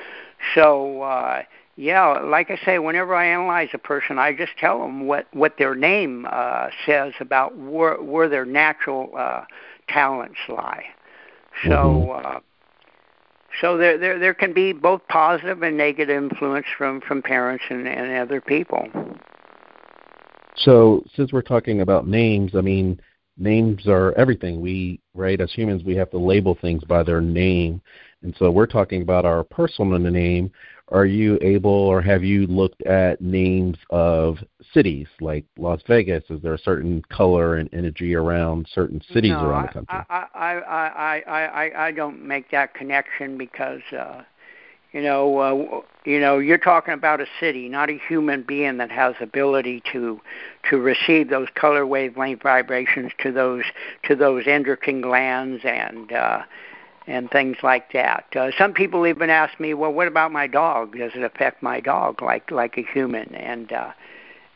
[0.55, 1.43] so uh
[1.75, 5.57] yeah like i say whenever i analyze a person i just tell them what what
[5.57, 9.45] their name uh says about where where their natural uh
[9.87, 10.85] talents lie.
[11.67, 12.39] So uh
[13.61, 17.87] so there there there can be both positive and negative influence from from parents and,
[17.87, 18.87] and other people
[20.57, 22.99] So, since we're talking about names, I mean,
[23.37, 24.61] names are everything.
[24.61, 27.81] We, right, as humans, we have to label things by their name.
[28.21, 30.51] And so we're talking about our personal name.
[30.89, 34.37] Are you able or have you looked at names of
[34.73, 36.23] cities like Las Vegas?
[36.29, 39.99] Is there a certain color and energy around certain cities no, around the country?
[40.09, 44.23] I, I, I, I, I, I don't make that connection because uh,
[44.93, 48.91] you know, uh, you know, you're talking about a city, not a human being that
[48.91, 50.21] has ability to
[50.69, 53.65] to receive those color wavelength vibrations to those
[54.03, 56.43] to those endocrine glands and uh,
[57.07, 58.25] and things like that.
[58.35, 60.95] Uh, some people even ask me, well, what about my dog?
[60.97, 63.33] Does it affect my dog like like a human?
[63.33, 63.91] And uh,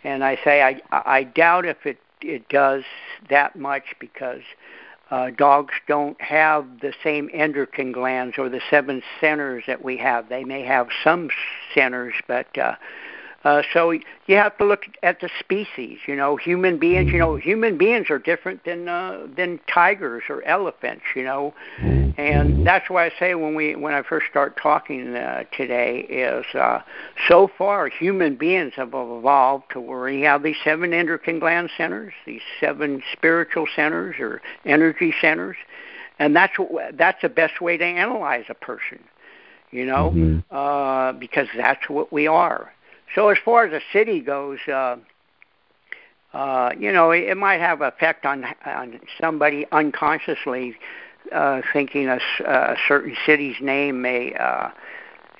[0.03, 2.83] and I say I I doubt if it it does
[3.29, 4.76] that much because uh,
[5.37, 10.29] dogs don't have the same endocrine glands or the seven centers that we have.
[10.29, 11.29] They may have some
[11.73, 12.75] centers, but uh,
[13.43, 14.01] uh, so you
[14.35, 15.99] have to look at the species.
[16.07, 17.11] You know, human beings.
[17.11, 21.03] You know, human beings are different than uh, than tigers or elephants.
[21.15, 21.53] You know,
[22.17, 26.45] and that's why I say when we when I first start talking uh, today is
[26.55, 26.81] uh,
[27.27, 32.13] so far human beings have evolved to where we have these seven endocrine gland centers,
[32.25, 35.57] these seven spiritual centers or energy centers,
[36.17, 38.99] and that's what, that's the best way to analyze a person.
[39.69, 40.55] You know, mm-hmm.
[40.55, 42.71] uh, because that's what we are
[43.15, 44.97] so as far as the city goes, uh,
[46.33, 50.75] uh, you know, it, it might have effect on on somebody unconsciously
[51.31, 54.69] uh, thinking a, a certain city's name may, uh,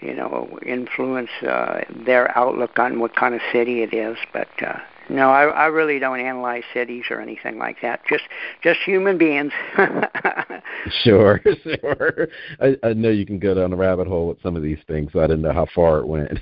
[0.01, 4.17] you know, influence uh, their outlook on what kind of city it is.
[4.33, 8.01] But uh, no, I, I really don't analyze cities or anything like that.
[8.09, 8.23] Just
[8.61, 9.53] just human beings.
[11.03, 12.27] sure, sure.
[12.59, 15.11] I, I know you can go down a rabbit hole with some of these things.
[15.13, 16.39] So I didn't know how far it went.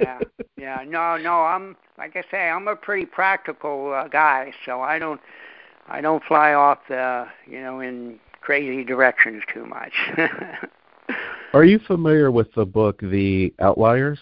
[0.00, 0.18] yeah,
[0.56, 0.84] yeah.
[0.86, 1.42] No, no.
[1.42, 5.20] I'm like I say, I'm a pretty practical uh, guy, so I don't
[5.86, 9.92] I don't fly off the you know in crazy directions too much.
[11.52, 14.18] Are you familiar with the book The Outliers?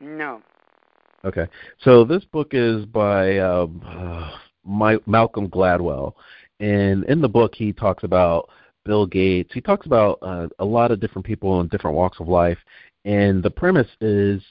[0.00, 0.42] No.
[1.24, 1.46] Okay,
[1.84, 4.32] so this book is by um, uh,
[4.64, 6.14] My, Malcolm Gladwell,
[6.58, 8.50] and in the book he talks about
[8.84, 9.52] Bill Gates.
[9.54, 12.58] He talks about uh, a lot of different people in different walks of life,
[13.04, 14.42] and the premise is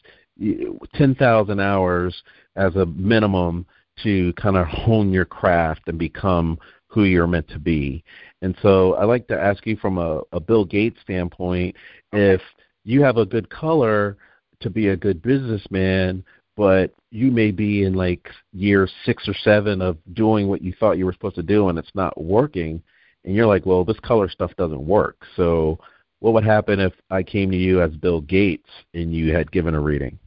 [0.95, 2.23] ten thousand hours
[2.55, 3.65] as a minimum
[4.03, 6.57] to kind of hone your craft and become
[6.87, 8.01] who you're meant to be.
[8.41, 11.75] And so I like to ask you from a, a Bill Gates standpoint
[12.13, 12.41] if
[12.85, 14.17] you have a good color
[14.61, 16.23] to be a good businessman,
[16.57, 20.97] but you may be in like year six or seven of doing what you thought
[20.97, 22.81] you were supposed to do and it's not working
[23.25, 25.79] and you're like well this color stuff doesn't work so
[26.19, 29.75] what would happen if i came to you as bill gates and you had given
[29.75, 30.17] a reading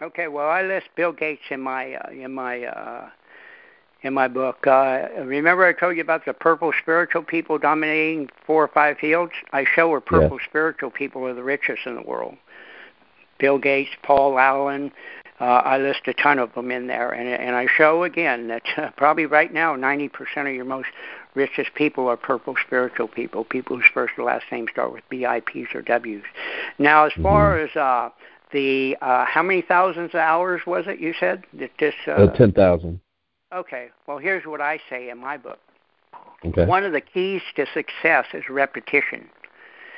[0.00, 3.08] okay well i list bill gates in my uh, in my uh
[4.02, 4.66] in my book.
[4.66, 9.32] Uh, remember, I told you about the purple spiritual people dominating four or five fields?
[9.52, 10.48] I show where purple yes.
[10.48, 12.36] spiritual people are the richest in the world.
[13.38, 14.92] Bill Gates, Paul Allen,
[15.40, 18.62] uh, I list a ton of them in there, and and I show again that
[18.76, 20.10] uh, probably right now 90%
[20.48, 20.88] of your most
[21.34, 25.24] richest people are purple spiritual people, people whose first or last name start with B,
[25.24, 26.22] I, P's, or W's.
[26.78, 27.70] Now, as far mm-hmm.
[27.70, 28.10] as uh,
[28.52, 31.94] the uh, how many thousands of hours was it you said that this?
[32.06, 33.00] Uh, uh, Ten thousand.
[33.52, 33.88] Okay.
[34.06, 35.58] Well, here's what I say in my book.
[36.44, 36.66] Okay.
[36.66, 39.28] One of the keys to success is repetition.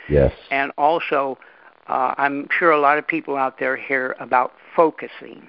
[0.08, 0.32] Yes.
[0.50, 1.38] And also
[1.88, 5.46] uh, I'm sure a lot of people out there hear about focusing.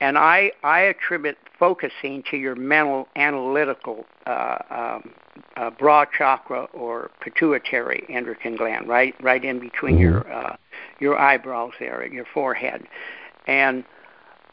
[0.00, 5.10] And I, I attribute focusing to your mental analytical uh, um,
[5.56, 10.02] uh, brow chakra or pituitary endocrine gland, right, right in between mm-hmm.
[10.02, 10.56] your uh,
[11.00, 12.86] your eyebrows there, your forehead.
[13.46, 13.84] And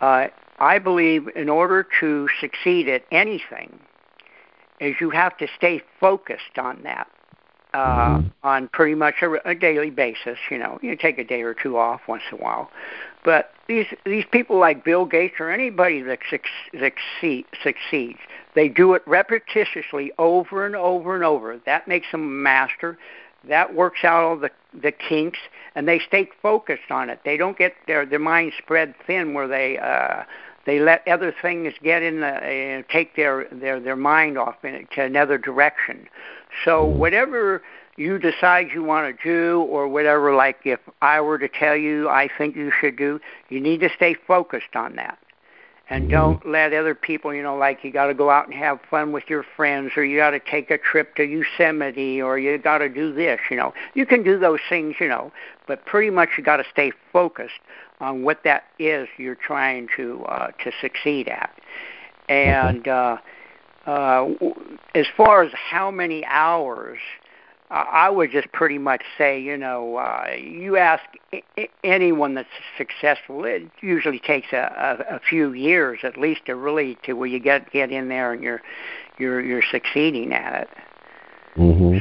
[0.01, 0.27] uh,
[0.59, 3.79] I believe in order to succeed at anything,
[4.79, 7.07] is you have to stay focused on that
[7.73, 10.37] uh, on pretty much a, a daily basis.
[10.49, 12.69] You know, you take a day or two off once in a while,
[13.23, 18.19] but these these people like Bill Gates or anybody that succeed, succeeds,
[18.55, 21.59] they do it repetitiously over and over and over.
[21.65, 22.97] That makes them a master.
[23.47, 25.39] That works out all the the kinks,
[25.75, 27.19] and they stay focused on it.
[27.25, 29.77] They don't get their their mind spread thin where they.
[29.77, 30.23] Uh,
[30.65, 34.87] they let other things get in the uh, take their their their mind off in,
[34.95, 36.07] to another direction.
[36.63, 37.61] So whatever
[37.97, 42.09] you decide you want to do or whatever like if I were to tell you
[42.09, 45.17] I think you should do, you need to stay focused on that.
[45.89, 48.79] and don't let other people, you know, like you got to go out and have
[48.89, 52.57] fun with your friends, or you got to take a trip to Yosemite, or you
[52.57, 53.73] got to do this, you know.
[53.93, 55.31] You can do those things, you know,
[55.67, 57.59] but pretty much you got to stay focused
[58.03, 61.51] on what that is you're trying to uh, to succeed at.
[62.29, 63.17] And uh,
[63.85, 64.29] uh,
[64.93, 66.99] as far as how many hours
[67.73, 72.47] I would just pretty much say, you know, uh, you ask I- anyone that's
[72.77, 77.27] successful, it usually takes a, a, a few years at least to really to where
[77.27, 78.61] you get get in there and you're
[79.17, 80.69] you're you're succeeding at it.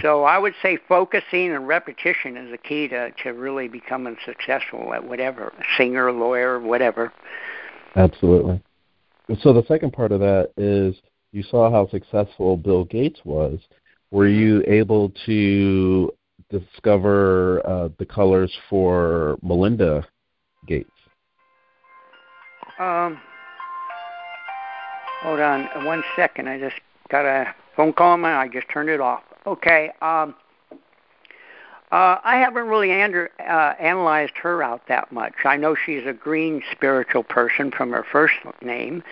[0.02, 0.06] Mm-hmm.
[0.06, 4.92] So I would say focusing and repetition is the key to to really becoming successful
[4.94, 7.12] at whatever singer, lawyer, whatever.
[7.96, 8.60] Absolutely.
[9.40, 10.96] So the second part of that is
[11.32, 13.58] you saw how successful Bill Gates was
[14.10, 16.12] were you able to
[16.50, 20.06] discover uh, the colors for Melinda
[20.66, 20.90] Gates?
[22.78, 23.18] Um,
[25.22, 26.48] hold on one second.
[26.48, 26.76] I just
[27.08, 28.34] got a phone call my.
[28.34, 29.22] I just turned it off.
[29.46, 29.90] Okay.
[30.00, 30.34] Um,
[31.92, 35.34] uh, I haven't really under, uh, analyzed her out that much.
[35.44, 39.02] I know she's a green spiritual person from her first name,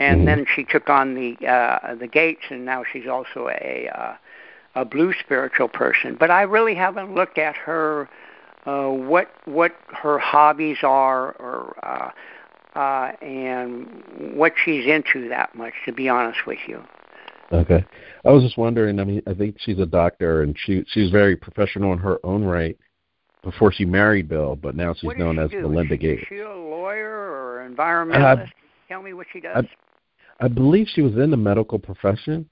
[0.00, 4.14] and then she took on the uh, the Gates, and now she's also a uh,
[4.74, 8.08] a blue spiritual person, but I really haven't looked at her
[8.66, 12.10] uh, what what her hobbies are or uh,
[12.78, 13.86] uh, and
[14.34, 15.74] what she's into that much.
[15.84, 16.82] To be honest with you.
[17.52, 17.84] Okay,
[18.24, 18.98] I was just wondering.
[18.98, 22.44] I mean, I think she's a doctor, and she she's very professional in her own
[22.44, 22.76] right.
[23.42, 25.60] Before she married Bill, but now she's known as do?
[25.60, 26.22] Melinda Gates.
[26.22, 28.42] Is she a lawyer or environmentalist?
[28.42, 28.50] Uh,
[28.88, 29.64] Tell me what she does.
[30.40, 32.48] I, I believe she was in the medical profession.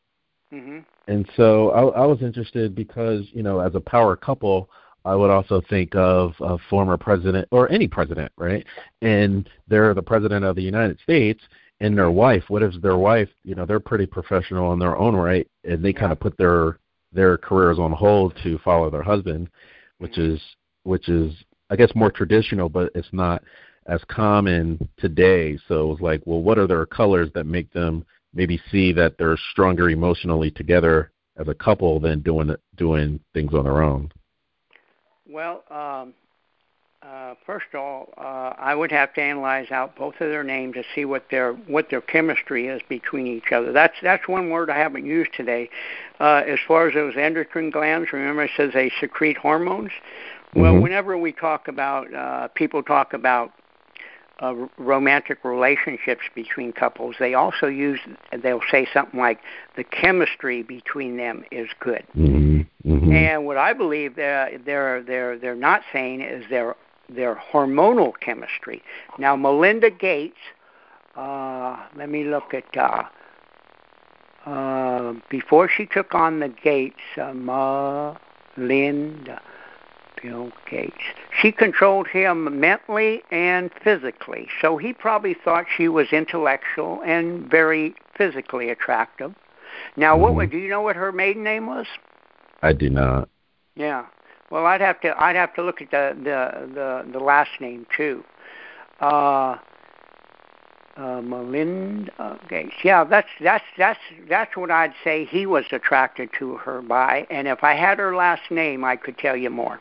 [0.53, 0.78] Mm-hmm.
[1.09, 4.70] And so I, I was interested because, you know, as a power couple,
[5.05, 8.64] I would also think of a former president or any president, right?
[9.03, 11.42] And they're the president of the United States
[11.85, 12.45] and their wife.
[12.49, 15.91] What if their wife, you know, they're pretty professional in their own right and they
[15.91, 16.01] yeah.
[16.01, 16.78] kind of put their
[17.12, 19.49] their careers on hold to follow their husband,
[19.99, 20.35] which mm-hmm.
[20.35, 20.41] is
[20.85, 21.32] which is
[21.70, 23.43] I guess more traditional, but it's not
[23.87, 25.59] as common today.
[25.68, 29.16] So it was like, well, what are their colors that make them maybe see that
[29.18, 34.11] they're stronger emotionally together as a couple than doing doing things on their own?
[35.28, 36.14] Well, um,
[37.07, 40.75] uh, first of all, uh, I would have to analyze out both of their names
[40.75, 43.73] to see what their what their chemistry is between each other.
[43.73, 45.69] That's that's one word I haven't used today.
[46.19, 49.91] Uh, as far as those endocrine glands, remember it says they secrete hormones.
[50.55, 50.83] Well, mm-hmm.
[50.83, 53.53] whenever we talk about uh, people talk about
[54.41, 58.01] uh, romantic relationships between couples, they also use
[58.43, 59.41] they'll say something like
[59.77, 62.05] the chemistry between them is good.
[62.17, 62.63] Mm-hmm.
[62.91, 63.13] Mm-hmm.
[63.13, 66.77] And what I believe they're they're they're they're not saying is their
[67.09, 68.83] their hormonal chemistry.
[69.19, 70.39] Now Melinda Gates,
[71.17, 73.05] uh, let me look at uh,
[74.47, 77.33] uh, before she took on the Gates, uh,
[78.57, 79.41] Melinda
[80.23, 81.03] Bill Gates.
[81.41, 87.95] She controlled him mentally and physically, so he probably thought she was intellectual and very
[88.17, 89.35] physically attractive.
[89.97, 91.87] Now, what would, do you know what her maiden name was?
[92.63, 93.29] I do not.
[93.77, 94.07] Yeah.
[94.51, 97.86] Well, I'd have to I'd have to look at the the the, the last name
[97.97, 98.24] too.
[99.01, 99.57] Uh,
[100.97, 102.74] uh, Melinda Gates.
[102.84, 107.26] Yeah, that's that's that's that's what I'd say he was attracted to her by.
[107.30, 109.80] And if I had her last name, I could tell you more.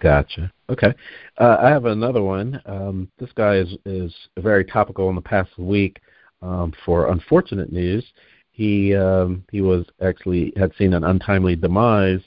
[0.00, 0.52] Gotcha.
[0.70, 0.94] Okay.
[1.38, 2.60] Uh, I have another one.
[2.66, 6.00] Um, this guy is is very topical in the past week
[6.40, 8.04] um, for unfortunate news.
[8.52, 12.20] He um, he was actually had seen an untimely demise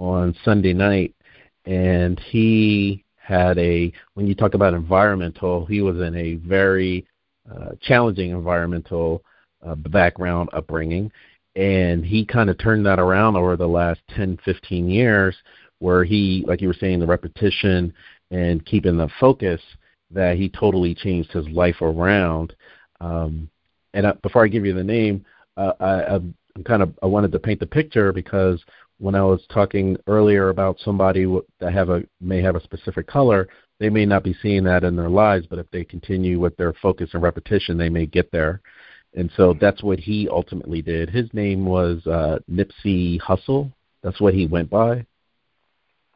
[0.00, 1.14] on Sunday night,
[1.66, 7.06] and he had a when you talk about environmental, he was in a very
[7.48, 9.22] uh, challenging environmental
[9.64, 11.12] uh, background upbringing,
[11.54, 15.36] and he kind of turned that around over the last 10, 15 years
[15.78, 17.92] where he, like you were saying, the repetition
[18.30, 19.60] and keeping the focus,
[20.10, 22.54] that he totally changed his life around.
[23.00, 23.48] Um,
[23.94, 25.24] and I, before I give you the name,
[25.56, 26.34] uh, I, I'm
[26.64, 28.62] kind of I wanted to paint the picture because
[29.00, 31.26] when I was talking earlier about somebody
[31.58, 33.48] that have a may have a specific color,
[33.78, 36.74] they may not be seeing that in their lives, but if they continue with their
[36.74, 38.60] focus and repetition, they may get there.
[39.14, 41.08] And so that's what he ultimately did.
[41.10, 43.72] His name was uh, Nipsey Hussle.
[44.02, 45.04] That's what he went by.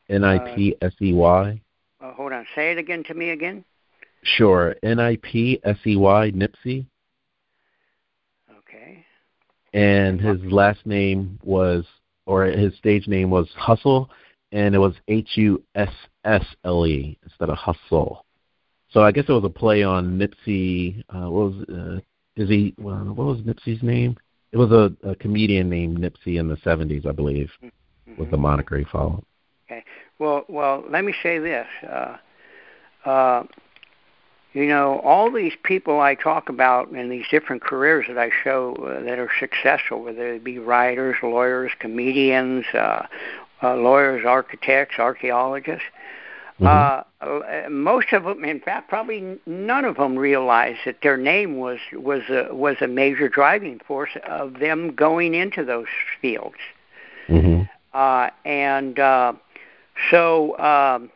[0.09, 1.61] N I P S E Y.
[2.01, 2.47] Uh, hold on.
[2.55, 3.64] Say it again to me again.
[4.22, 4.76] Sure.
[4.82, 6.87] N I P S E Y, Nipsey.
[8.59, 9.05] Okay.
[9.72, 11.85] And his last name was,
[12.27, 14.09] or his stage name was Hussle,
[14.53, 15.93] and it was H U S
[16.25, 18.25] S L E instead of Hustle.
[18.91, 21.03] So I guess it was a play on Nipsey.
[21.09, 22.01] Uh, what was uh,
[22.37, 22.75] is he?
[22.79, 24.16] Well, what was Nipsey's name?
[24.53, 28.20] It was a, a comedian named Nipsey in the '70s, I believe, mm-hmm.
[28.20, 29.25] was the moniker he followed.
[29.66, 29.83] Okay.
[30.18, 31.66] Well, well, let me say this.
[31.83, 32.16] Uh,
[33.05, 33.43] uh,
[34.55, 38.77] you know, all these people I talk about in these different careers that I show
[38.77, 43.07] uh, that are successful, whether they be writers, lawyers, comedians, uh,
[43.63, 45.85] uh, lawyers, architects, archaeologists.
[46.61, 46.67] Mm-hmm.
[46.67, 51.57] Uh, uh, most of them, in fact, probably none of them realized that their name
[51.57, 55.89] was was a, was a major driving force of them going into those
[56.21, 56.55] fields.
[57.27, 57.63] Mm-hmm.
[57.93, 59.33] Uh, and uh,
[60.13, 61.11] so, um,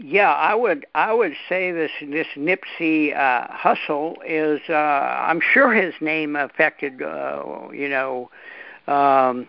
[0.00, 5.74] yeah, I would I would say this this Nipsey uh, Hussle is uh, I'm sure
[5.74, 8.30] his name affected uh, you know.
[8.86, 9.48] Um,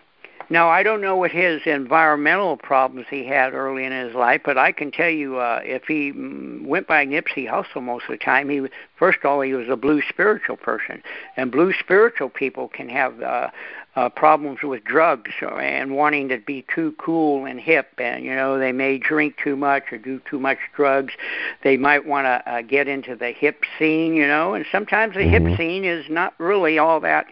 [0.52, 4.58] now, I don't know what his environmental problems he had early in his life, but
[4.58, 8.24] I can tell you, uh, if he mm, went by Nipsey Hussle most of the
[8.24, 11.04] time, he first of all he was a blue spiritual person,
[11.36, 13.50] and blue spiritual people can have uh,
[13.94, 18.58] uh, problems with drugs and wanting to be too cool and hip, and you know
[18.58, 21.14] they may drink too much or do too much drugs.
[21.62, 25.20] They might want to uh, get into the hip scene, you know, and sometimes the
[25.20, 25.46] mm-hmm.
[25.46, 27.26] hip scene is not really all that,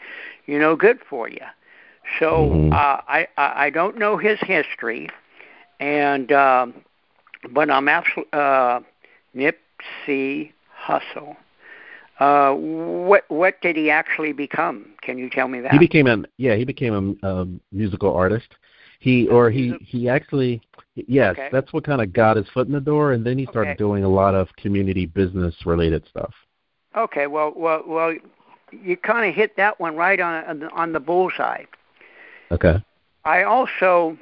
[0.47, 1.43] you know, good for you.
[2.19, 2.73] So mm-hmm.
[2.73, 5.09] uh, I I don't know his history,
[5.81, 6.75] and um,
[7.53, 8.81] but I'm absolutely uh,
[9.35, 10.53] Nipsey
[10.87, 11.37] Hussle.
[12.19, 14.87] Uh, what what did he actually become?
[15.03, 15.73] Can you tell me that?
[15.73, 18.49] He became a yeah he became a, musical artist.
[18.99, 20.61] He or he he actually
[20.97, 21.49] yes okay.
[21.53, 23.79] that's what kind of got his foot in the door, and then he started okay.
[23.79, 26.35] doing a lot of community business related stuff.
[26.97, 28.13] Okay, well well well,
[28.73, 31.65] you kind of hit that one right on on the bullseye.
[32.51, 32.82] Okay.
[33.24, 34.16] I also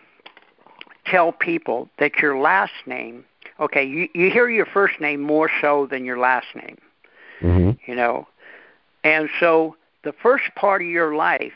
[1.06, 3.24] tell people that your last name,
[3.60, 6.78] okay, you, you hear your first name more so than your last name.
[7.40, 7.90] Mm-hmm.
[7.90, 8.26] You know,
[9.04, 11.52] and so the first part of your life,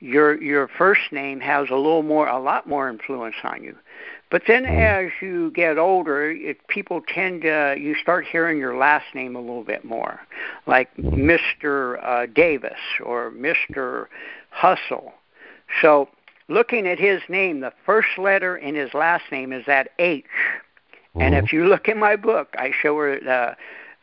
[0.00, 3.74] your your first name has a little more, a lot more influence on you.
[4.30, 5.06] But then mm-hmm.
[5.06, 9.40] as you get older, it, people tend to, you start hearing your last name a
[9.40, 10.20] little bit more,
[10.66, 11.38] like Mr.
[11.62, 12.04] Mm-hmm.
[12.04, 14.06] Uh, Davis or Mr.
[14.52, 15.12] Hussle
[15.80, 16.08] so,
[16.48, 20.24] looking at his name, the first letter in his last name is that H.
[20.24, 21.20] Mm-hmm.
[21.20, 23.54] And if you look in my book, I show her uh,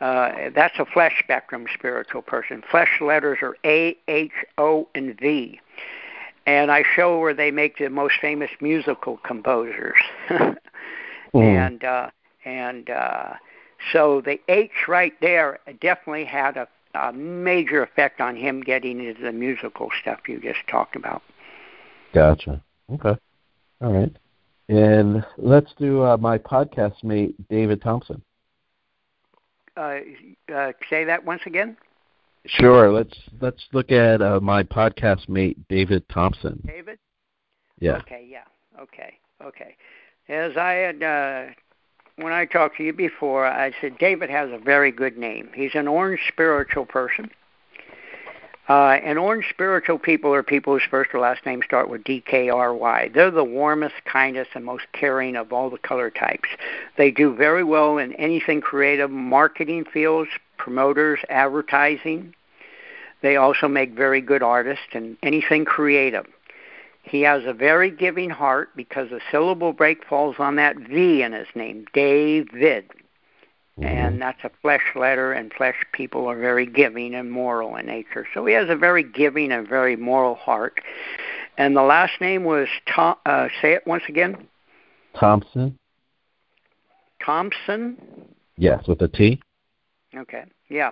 [0.02, 2.64] uh, that's a flesh spectrum spiritual person.
[2.70, 5.60] Flesh letters are A, H, O, and V.
[6.48, 10.00] And I show where they make the most famous musical composers.
[10.30, 10.58] mm.
[11.36, 12.10] And uh,
[12.46, 13.34] and uh,
[13.94, 19.22] so the H right there definitely had a, a major effect on him getting into
[19.22, 21.22] the musical stuff you just talked about.
[22.14, 22.64] Gotcha.
[22.94, 23.18] Okay.
[23.82, 24.16] All right.
[24.70, 28.22] And let's do uh, my podcast mate, David Thompson.
[29.76, 30.00] Uh,
[30.54, 31.78] uh, say that once again.
[32.46, 32.92] Sure.
[32.92, 36.62] Let's let's look at uh, my podcast mate, David Thompson.
[36.66, 37.00] David.
[37.80, 37.98] Yeah.
[37.98, 38.26] Okay.
[38.30, 38.44] Yeah.
[38.80, 39.14] Okay.
[39.44, 39.76] Okay.
[40.28, 41.46] As I had uh,
[42.18, 45.50] when I talked to you before, I said David has a very good name.
[45.54, 47.32] He's an orange spiritual person.
[48.70, 53.14] Uh, and orange spiritual people are people whose first or last name start with DKRY.
[53.14, 56.48] They're the warmest, kindest, and most caring of all the color types.
[56.96, 62.36] They do very well in anything creative, marketing fields, promoters, advertising.
[63.22, 66.26] They also make very good artists and anything creative.
[67.04, 71.34] He has a very giving heart because the syllable break falls on that V in
[71.34, 72.86] his name, David.
[73.80, 73.86] Mm-hmm.
[73.86, 78.28] And that's a flesh letter, and flesh people are very giving and moral in nature.
[78.34, 80.82] So he has a very giving and very moral heart.
[81.58, 83.16] And the last name was Tom.
[83.26, 84.48] Uh, say it once again.
[85.18, 85.78] Thompson.
[87.24, 87.98] Thompson.
[88.58, 89.42] Yes, with a T.
[90.16, 90.44] Okay.
[90.70, 90.92] Yeah.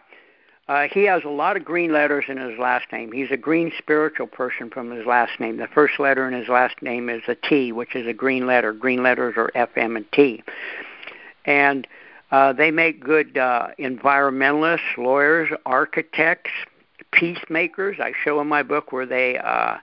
[0.68, 3.12] Uh, he has a lot of green letters in his last name.
[3.12, 5.58] He's a green spiritual person from his last name.
[5.58, 8.72] The first letter in his last name is a T, which is a green letter.
[8.72, 10.44] Green letters are F, M, and T.
[11.46, 11.88] And
[12.32, 16.52] uh, they make good uh, environmentalists, lawyers, architects,
[17.12, 17.98] peacemakers.
[18.00, 19.78] I show in my book where they, uh,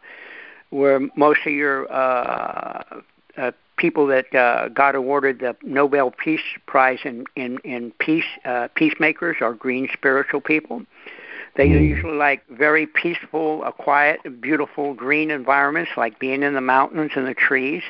[0.71, 2.83] where most of your uh,
[3.37, 8.69] uh, people that uh, got awarded the Nobel Peace Prize in in, in peace uh,
[8.75, 10.83] peacemakers are green spiritual people.
[11.57, 11.89] They mm.
[11.89, 17.27] usually like very peaceful, a quiet, beautiful green environments, like being in the mountains and
[17.27, 17.83] the trees.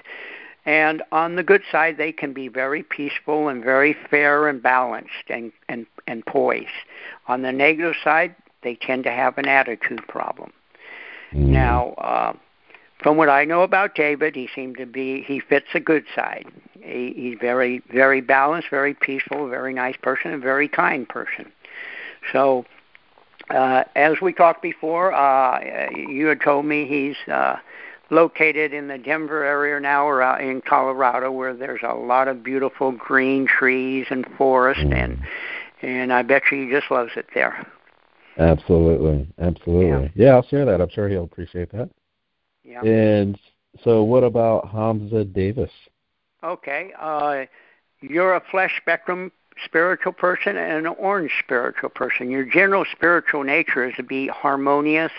[0.66, 5.30] And on the good side, they can be very peaceful and very fair and balanced
[5.30, 6.68] and, and, and poised.
[7.28, 10.52] On the negative side, they tend to have an attitude problem.
[11.32, 11.48] Mm.
[11.48, 12.32] Now, uh,
[13.00, 16.46] from what I know about David, he seemed to be, he fits the good side.
[16.82, 21.52] He, he's very, very balanced, very peaceful, very nice person, a very kind person.
[22.32, 22.64] So
[23.50, 27.56] uh, as we talked before, uh, you had told me he's uh,
[28.10, 32.42] located in the Denver area now, or out in Colorado, where there's a lot of
[32.42, 35.18] beautiful green trees and forest, and
[35.82, 37.66] and I bet you he just loves it there.
[38.38, 40.12] Absolutely, absolutely.
[40.14, 40.80] Yeah, yeah I'll share that.
[40.80, 41.90] I'm sure he'll appreciate that.
[42.64, 42.82] Yeah.
[42.82, 43.38] And
[43.82, 45.70] so, what about Hamza Davis?
[46.42, 47.44] Okay, uh,
[48.00, 49.32] you're a flesh spectrum
[49.64, 52.30] spiritual person and an orange spiritual person.
[52.30, 55.12] Your general spiritual nature is to be harmonious,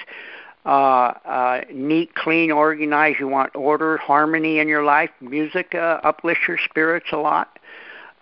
[0.68, 3.20] uh, uh, neat, clean, organized.
[3.20, 5.09] You want order, harmony in your life.
[5.22, 7.57] Music uh, uplifts your spirits a lot.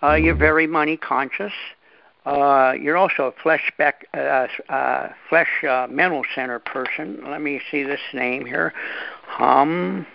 [0.02, 1.52] Uh, you're very money conscious.
[2.24, 7.20] Uh, you're also a flesh spec, uh, uh, flesh uh, mental center person.
[7.24, 8.72] Let me see this name here.
[9.26, 10.06] Hum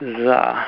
[0.00, 0.64] the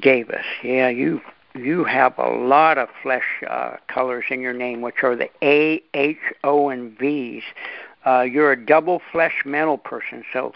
[0.00, 0.44] Davis.
[0.62, 1.20] Yeah, you
[1.54, 5.82] you have a lot of flesh uh, colors in your name, which are the A,
[5.92, 7.42] H, O, and V's.
[8.04, 10.52] Uh, you're a double flesh mental person, so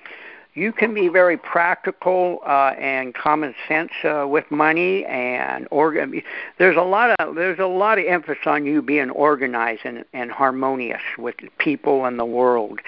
[0.54, 6.22] you can be very practical uh, and common sense uh, with money and organ.
[6.58, 10.32] There's a lot of there's a lot of emphasis on you being organized and, and
[10.32, 12.80] harmonious with people and the world,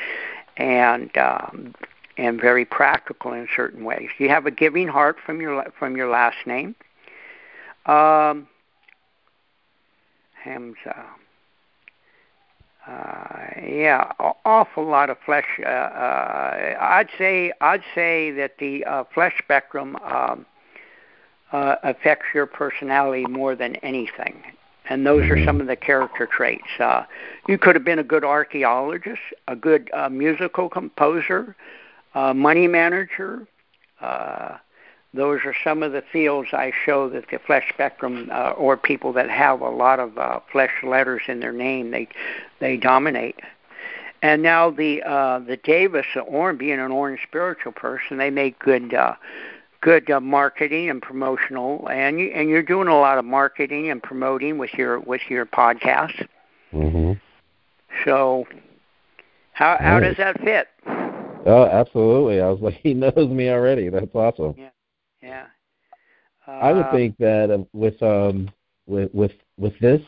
[0.56, 1.74] and um,
[2.16, 4.08] and very practical in certain ways.
[4.18, 6.74] You have a giving heart from your from your last name.
[7.84, 8.48] Um,
[10.42, 11.04] Hamza.
[12.88, 14.10] Uh, yeah,
[14.46, 15.44] awful lot of flesh.
[15.62, 20.46] Uh, uh, I'd say I'd say that the uh, flesh spectrum um,
[21.52, 24.42] uh, affects your personality more than anything,
[24.88, 26.68] and those are some of the character traits.
[26.80, 27.04] Uh,
[27.46, 31.54] you could have been a good archaeologist, a good uh, musical composer,
[32.14, 33.46] uh, money manager.
[34.00, 34.56] Uh,
[35.14, 39.12] those are some of the fields I show that the flesh spectrum, uh, or people
[39.14, 42.08] that have a lot of uh, flesh letters in their name, they
[42.60, 43.40] they dominate.
[44.20, 48.58] And now the uh, the Davis, the orange, being an orange spiritual person, they make
[48.58, 49.14] good uh,
[49.80, 54.02] good uh, marketing and promotional, and you and you're doing a lot of marketing and
[54.02, 56.26] promoting with your with your podcast.
[56.72, 57.12] Mm-hmm.
[58.04, 58.46] So,
[59.52, 60.68] how how does that fit?
[61.46, 62.40] Oh, absolutely.
[62.42, 63.88] I was like, he knows me already.
[63.88, 64.54] That's awesome.
[64.58, 64.68] Yeah.
[65.22, 65.46] Yeah.
[66.46, 68.50] Uh, I would think that uh, with um
[68.86, 70.00] with with with this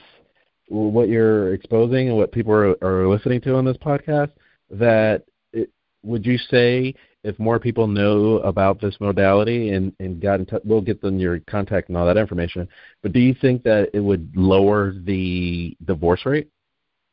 [0.69, 4.31] what you're exposing and what people are, are listening to on this podcast
[4.71, 5.69] that it,
[6.03, 6.95] would you say
[7.25, 11.19] if more people know about this modality and and got in touch we'll get them
[11.19, 12.69] your contact and all that information
[13.03, 16.49] but do you think that it would lower the divorce rate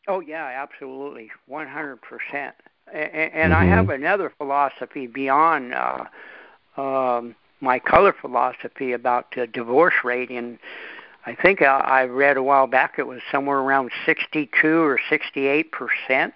[0.07, 1.97] oh yeah absolutely 100%
[2.31, 2.53] and,
[2.93, 3.53] and mm-hmm.
[3.53, 6.03] i have another philosophy beyond uh
[6.79, 10.59] um my color philosophy about the divorce rate and
[11.27, 15.71] I think I, I read a while back it was somewhere around 62 or 68
[15.73, 16.33] percent.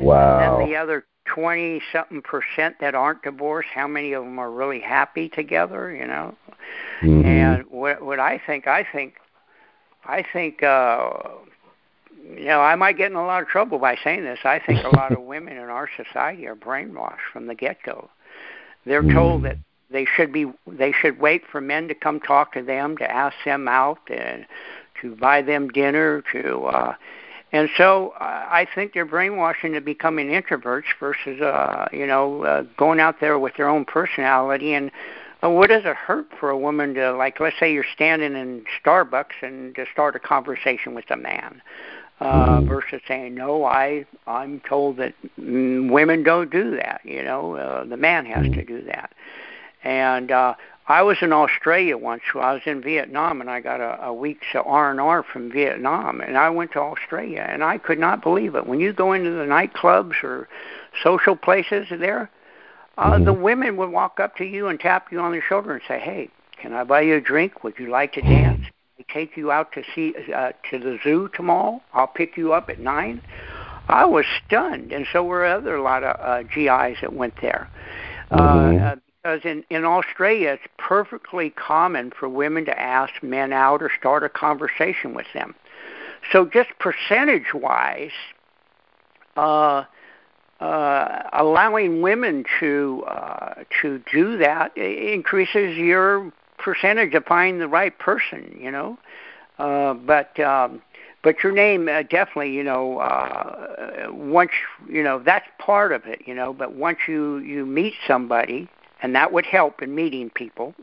[0.00, 0.40] Wow.
[0.40, 4.50] And then the other 20 something percent that aren't divorced, how many of them are
[4.50, 6.34] really happy together, you know?
[7.00, 7.24] Mm-hmm.
[7.24, 9.14] And what what I think, I think
[10.04, 11.12] I think uh
[12.36, 14.40] you know, I might get in a lot of trouble by saying this.
[14.44, 18.08] I think a lot of women in our society are brainwashed from the get-go.
[18.86, 19.58] They're told that
[19.94, 23.34] they should be they should wait for men to come talk to them to ask
[23.44, 24.44] them out and
[25.00, 26.94] to buy them dinner to uh
[27.52, 32.62] and so uh, I think they're brainwashing to becoming introverts versus uh you know uh,
[32.76, 34.74] going out there with their own personality.
[34.74, 34.90] And
[35.42, 38.64] uh, what does it hurt for a woman to like let's say you're standing in
[38.84, 41.62] Starbucks and to start a conversation with a man
[42.20, 47.56] uh versus saying no i i'm told that mm, women don't do that you know
[47.56, 49.12] uh, the man has to do that
[49.84, 50.54] and uh,
[50.86, 52.22] I was in Australia once.
[52.34, 56.20] I was in Vietnam, and I got a, a week's R and R from Vietnam,
[56.20, 58.66] and I went to Australia, and I could not believe it.
[58.66, 60.48] When you go into the nightclubs or
[61.02, 62.30] social places there,
[62.98, 63.24] uh, mm-hmm.
[63.24, 65.98] the women would walk up to you and tap you on the shoulder and say,
[65.98, 66.28] "Hey,
[66.58, 67.64] can I buy you a drink?
[67.64, 68.66] Would you like to dance?
[68.98, 71.82] We take you out to see uh, to the zoo tomorrow.
[71.92, 73.22] I'll pick you up at nine.
[73.88, 77.68] I was stunned, and so were other a lot of uh, GIs that went there.
[78.30, 78.98] Mm-hmm.
[79.24, 84.22] Because in, in Australia, it's perfectly common for women to ask men out or start
[84.22, 85.54] a conversation with them.
[86.30, 88.10] So, just percentage wise,
[89.38, 89.84] uh,
[90.60, 97.98] uh, allowing women to uh, to do that increases your percentage of finding the right
[97.98, 98.54] person.
[98.60, 98.98] You know,
[99.58, 100.82] uh, but um,
[101.22, 104.52] but your name uh, definitely, you know, uh, once
[104.86, 106.22] you know that's part of it.
[106.26, 108.68] You know, but once you you meet somebody
[109.04, 110.74] and that would help in meeting people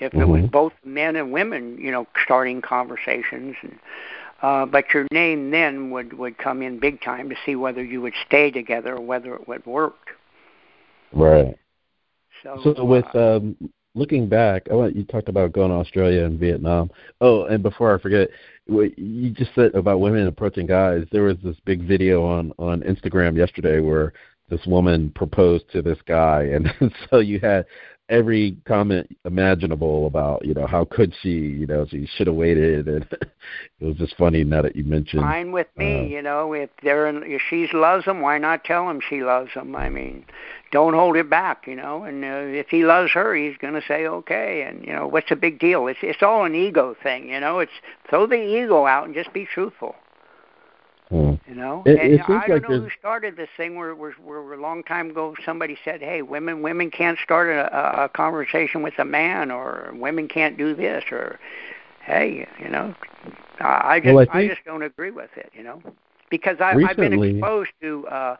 [0.00, 0.46] if it was mm-hmm.
[0.46, 3.78] both men and women, you know, starting conversations and
[4.42, 8.00] Uh, but your name then would would come in big time to see whether you
[8.00, 10.16] would stay together or whether it would work.
[11.12, 11.54] Right.
[12.42, 13.56] So, so with uh, um,
[13.94, 16.90] looking back, I want you talked about going to Australia and Vietnam.
[17.20, 18.30] Oh, and before I forget,
[18.66, 21.04] you just said about women approaching guys.
[21.12, 24.14] There was this big video on on Instagram yesterday where
[24.50, 26.72] this woman proposed to this guy, and
[27.10, 27.64] so you had
[28.10, 32.88] every comment imaginable about you know how could she you know she should have waited.
[33.80, 36.52] And it was just funny now that you mentioned fine with me uh, you know
[36.52, 39.74] if they're in, if she loves him why not tell him she loves him?
[39.74, 40.24] I mean
[40.72, 42.02] don't hold it back you know.
[42.02, 44.62] And uh, if he loves her he's going to say okay.
[44.62, 45.86] And you know what's the big deal?
[45.86, 47.60] It's it's all an ego thing you know.
[47.60, 47.72] It's
[48.08, 49.94] throw the ego out and just be truthful
[51.10, 51.34] Hmm.
[51.48, 52.82] You know, it, and it I don't like know there's...
[52.82, 53.76] who started this thing.
[53.76, 58.04] Where, where, where a long time ago somebody said, "Hey, women, women can't start a,
[58.04, 61.40] a conversation with a man, or women can't do this, or
[62.02, 62.94] hey, you know."
[63.58, 65.50] I just, well, I, I, just don't agree with it.
[65.52, 65.82] You know,
[66.30, 67.04] because I, recently...
[67.06, 68.06] I've been exposed to.
[68.08, 68.36] uh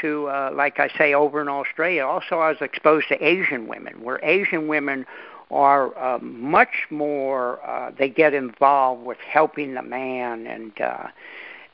[0.00, 2.06] to uh, like I say over in Australia.
[2.06, 5.04] Also, I was exposed to Asian women, where Asian women
[5.50, 7.60] are um, much more.
[7.66, 11.08] Uh, they get involved with helping the man and uh,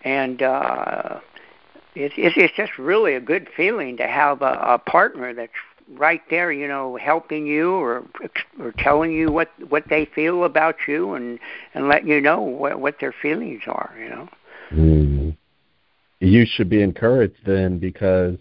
[0.02, 1.20] and uh,
[1.94, 5.52] it's, it's it's just really a good feeling to have a, a partner that's
[5.94, 8.04] right there, you know, helping you or
[8.60, 11.38] or telling you what what they feel about you and
[11.74, 14.28] and letting you know what what their feelings are, you know.
[14.72, 15.36] Mm.
[16.20, 18.36] You should be encouraged then because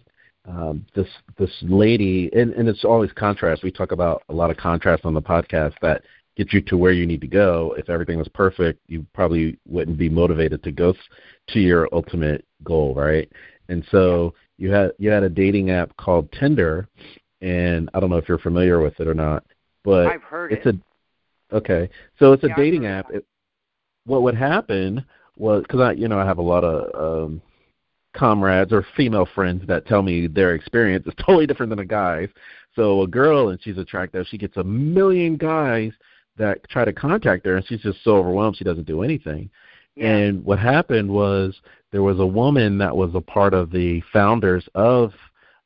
[0.48, 3.64] um, this this lady and, and it's always contrast.
[3.64, 6.04] We talk about a lot of contrast on the podcast that
[6.36, 7.76] get you to where you need to go.
[7.78, 10.94] If everything was perfect, you probably wouldn't be motivated to go
[11.50, 13.30] to your ultimate goal, right?
[13.70, 16.88] And so you had you had a dating app called Tinder,
[17.42, 19.44] and I don't know if you're familiar with it or not,
[19.84, 20.76] but I've heard it's it.
[21.52, 21.90] a okay.
[22.20, 23.12] So it's a yeah, dating app.
[23.12, 23.26] It,
[24.06, 25.06] what would happen
[25.38, 27.42] was because I you know I have a lot of um,
[28.16, 32.30] comrades or female friends that tell me their experience is totally different than a guy's.
[32.76, 35.92] So a girl and she's attractive, she gets a million guys
[36.38, 39.50] that try to contact her, and she's just so overwhelmed she doesn't do anything.
[39.96, 40.08] Yeah.
[40.08, 41.56] And what happened was
[41.92, 45.14] there was a woman that was a part of the founders of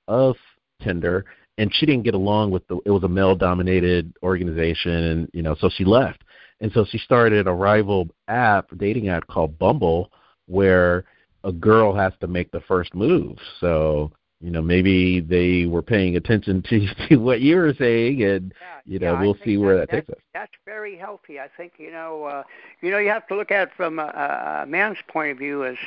[0.08, 0.36] of
[0.82, 1.26] Tinder,
[1.58, 2.80] and she didn't get along with the.
[2.86, 6.24] It was a male-dominated organization, and you know, so she left.
[6.62, 10.12] And so she started a rival app, dating app called Bumble,
[10.48, 11.06] where
[11.44, 13.38] a girl has to make the first move.
[13.60, 14.12] So
[14.42, 18.80] you know maybe they were paying attention to, to what you were saying and yeah,
[18.86, 20.24] you know yeah, we'll see where that, that takes us.
[20.34, 21.40] that's very healthy.
[21.40, 22.44] I think you know uh
[22.82, 25.66] you know you have to look at it from a, a man's point of view
[25.66, 25.78] as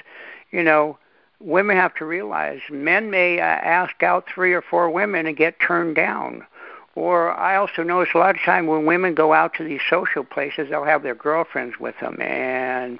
[0.50, 0.98] you know
[1.42, 5.58] women have to realize men may uh, ask out three or four women and get
[5.60, 6.46] turned down.
[6.94, 10.24] Or I also notice a lot of time when women go out to these social
[10.24, 12.98] places, they'll have their girlfriends with them, and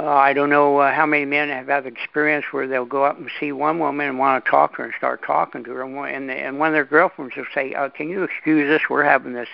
[0.00, 3.18] uh, I don't know uh, how many men have had experience where they'll go up
[3.18, 5.82] and see one woman and want to talk to her and start talking to her,
[5.82, 8.88] and, and, and one of their girlfriends will say, uh, "Can you excuse us?
[8.88, 9.48] We're having this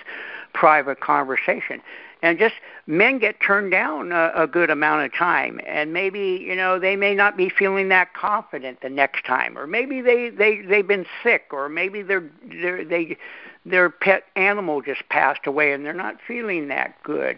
[0.53, 1.81] private conversation."
[2.23, 2.55] And just
[2.87, 6.95] men get turned down a, a good amount of time, and maybe you know they
[6.95, 11.05] may not be feeling that confident the next time, or maybe they they they've been
[11.23, 12.29] sick, or maybe they're,
[12.61, 13.17] they're they
[13.65, 17.37] their pet animal just passed away and they're not feeling that good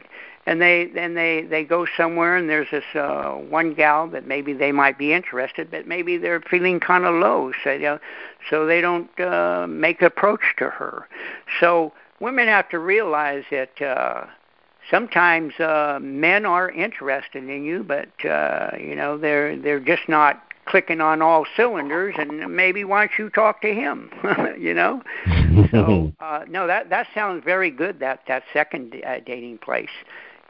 [0.49, 4.51] and they then they they go somewhere and there's this uh one gal that maybe
[4.51, 7.99] they might be interested but maybe they're feeling kind of low so you know,
[8.49, 11.07] so they don't uh make approach to her.
[11.59, 14.25] So women have to realize that uh
[14.89, 20.41] sometimes uh men are interested in you but uh you know they're they're just not
[20.65, 24.09] clicking on all cylinders and maybe why don't you talk to him
[24.57, 25.03] you know?
[25.69, 29.89] So uh no that that sounds very good that that second uh, dating place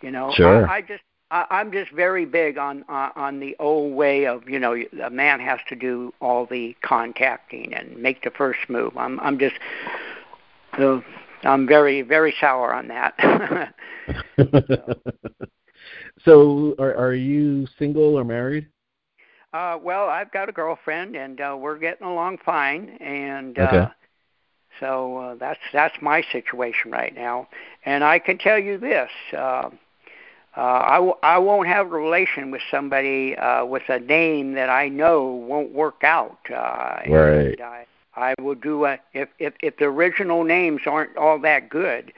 [0.01, 0.67] you know, sure.
[0.67, 4.47] I, I just I, I'm just very big on uh, on the old way of
[4.49, 8.97] you know a man has to do all the contacting and make the first move.
[8.97, 9.55] I'm I'm just
[10.73, 11.01] uh,
[11.43, 13.73] I'm very very sour on that.
[14.37, 14.95] so,
[16.25, 18.67] so are are you single or married?
[19.51, 23.77] Uh, well, I've got a girlfriend, and uh, we're getting along fine, and okay.
[23.77, 23.87] uh,
[24.79, 27.47] so uh, that's that's my situation right now.
[27.83, 29.69] And I can tell you this: uh,
[30.57, 34.69] uh, I, w- I won't have a relation with somebody uh, with a name that
[34.69, 36.39] I know won't work out.
[36.49, 37.59] Uh, right.
[37.61, 37.85] I,
[38.15, 42.11] I will do a if, if if the original names aren't all that good.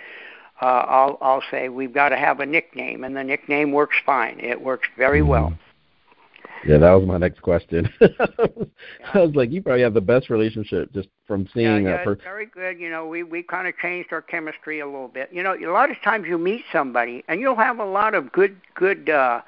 [0.61, 4.39] Uh, I'll I'll say we've got to have a nickname, and the nickname works fine.
[4.39, 5.53] It works very well.
[6.65, 7.91] Yeah, that was my next question.
[8.01, 12.23] I was like, you probably have the best relationship just from seeing yeah, yeah, person.
[12.23, 12.79] very good.
[12.79, 15.29] You know, we we kind of changed our chemistry a little bit.
[15.31, 18.31] You know, a lot of times you meet somebody and you'll have a lot of
[18.31, 19.41] good good uh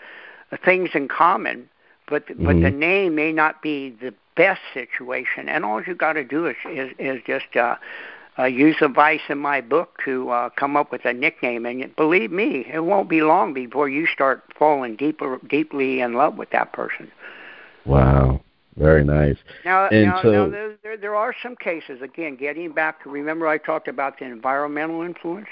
[0.64, 1.70] things in common,
[2.08, 2.46] but mm-hmm.
[2.46, 2.80] but the mm-hmm.
[2.80, 5.50] name may not be the best situation.
[5.50, 7.76] And all you got to do is is, is just uh,
[8.40, 11.66] uh, use a vice in my book to uh, come up with a nickname.
[11.66, 16.38] And believe me, it won't be long before you start falling deeper, deeply in love
[16.38, 17.12] with that person.
[17.86, 18.42] Wow.
[18.76, 19.38] Very nice.
[19.64, 22.02] Now, now, so, now there, there, there are some cases.
[22.02, 25.48] Again, getting back to remember I talked about the environmental influence.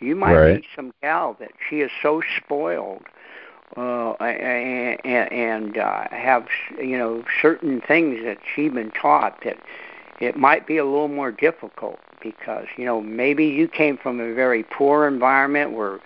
[0.00, 0.56] You might right.
[0.56, 3.04] meet some gal that she is so spoiled,
[3.78, 9.56] uh, and, and uh, have you know certain things that she's been taught that
[10.20, 14.32] it might be a little more difficult because you know maybe you came from a
[14.34, 16.00] very poor environment where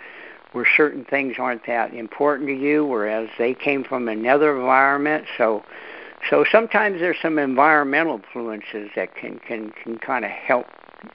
[0.52, 5.24] where certain things aren't that important to you, whereas they came from another environment.
[5.38, 5.62] So,
[6.28, 10.66] so sometimes there's some environmental influences that can can can kind of help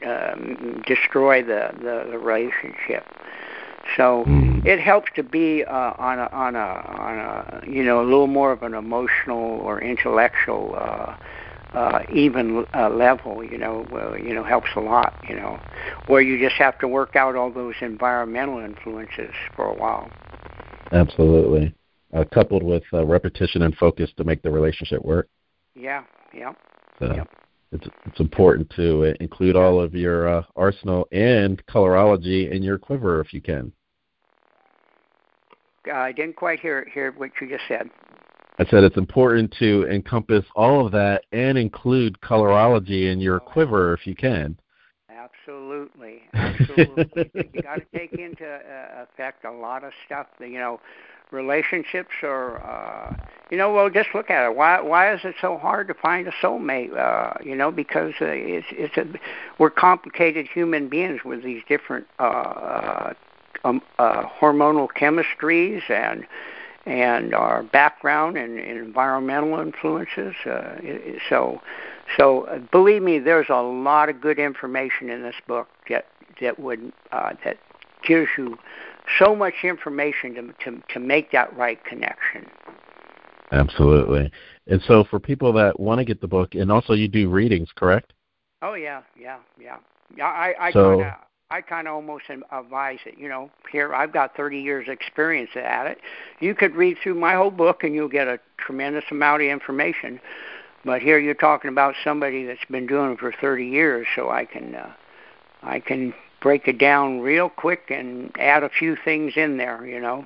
[0.05, 3.05] um, destroy the, the the relationship.
[3.95, 4.65] So mm.
[4.65, 8.27] it helps to be uh, on a on a on a you know a little
[8.27, 10.75] more of an emotional or intellectual.
[10.77, 11.15] Uh,
[11.75, 15.59] uh, even uh, level, you know, uh, you know, helps a lot, you know,
[16.07, 20.09] where you just have to work out all those environmental influences for a while.
[20.91, 21.73] Absolutely,
[22.13, 25.27] uh, coupled with uh, repetition and focus to make the relationship work.
[25.75, 26.03] Yeah,
[26.33, 26.53] yeah.
[26.99, 27.29] So yep.
[27.71, 33.19] it's it's important to include all of your uh, arsenal and colorology in your quiver
[33.19, 33.71] if you can.
[35.91, 37.89] I didn't quite hear hear what you just said.
[38.57, 43.93] I said it's important to encompass all of that and include colorology in your quiver
[43.93, 44.57] if you can.
[45.09, 47.31] Absolutely, absolutely.
[47.53, 50.27] you got to take into uh, effect a lot of stuff.
[50.39, 50.79] You know,
[51.31, 52.63] relationships are.
[52.63, 53.15] Uh,
[53.51, 54.55] you know, well, just look at it.
[54.55, 56.97] Why why is it so hard to find a soulmate?
[56.97, 59.05] Uh, you know, because uh, it's it's a
[59.59, 63.13] we're complicated human beings with these different uh, uh,
[63.63, 66.25] um, uh, hormonal chemistries and
[66.85, 70.35] and our background and, and environmental influences.
[70.45, 70.75] Uh,
[71.29, 71.61] so,
[72.17, 76.05] so uh, believe me, there's a lot of good information in this book that
[76.41, 77.57] that would uh, that
[78.05, 78.57] gives you
[79.17, 82.45] so much information to, to to make that right connection.
[83.51, 84.31] Absolutely.
[84.67, 87.69] And so, for people that want to get the book, and also you do readings,
[87.75, 88.13] correct?
[88.61, 89.77] Oh yeah, yeah, yeah.
[90.15, 91.11] Yeah, I, I so,
[91.51, 93.17] I kind of almost advise it.
[93.17, 95.99] You know, here I've got 30 years experience at it.
[96.39, 100.19] You could read through my whole book and you'll get a tremendous amount of information.
[100.83, 104.45] But here you're talking about somebody that's been doing it for 30 years, so I
[104.45, 104.93] can uh,
[105.63, 109.85] I can break it down real quick and add a few things in there.
[109.85, 110.25] You know.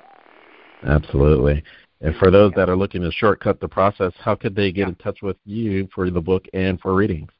[0.82, 1.62] Absolutely.
[2.02, 4.88] And for those that are looking to shortcut the process, how could they get yeah.
[4.88, 7.30] in touch with you for the book and for readings?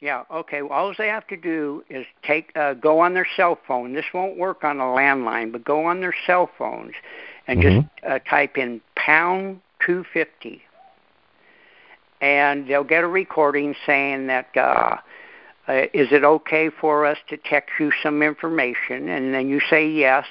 [0.00, 0.22] Yeah.
[0.30, 0.62] Okay.
[0.62, 3.94] Well, all they have to do is take uh, go on their cell phone.
[3.94, 6.94] This won't work on a landline, but go on their cell phones
[7.46, 7.80] and mm-hmm.
[7.80, 10.62] just uh, type in pound two fifty,
[12.20, 14.56] and they'll get a recording saying that.
[14.56, 14.98] Uh,
[15.68, 19.10] uh, is it okay for us to text you some information?
[19.10, 20.24] And then you say yes,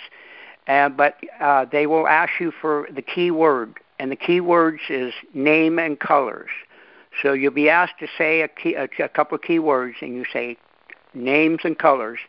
[0.68, 5.78] uh, but uh, they will ask you for the keyword, and the keywords is name
[5.78, 6.49] and colors.
[7.22, 10.15] So you'll be asked to say a, key, a, a couple of key words, and
[10.15, 10.57] you say
[11.13, 12.20] names and colors,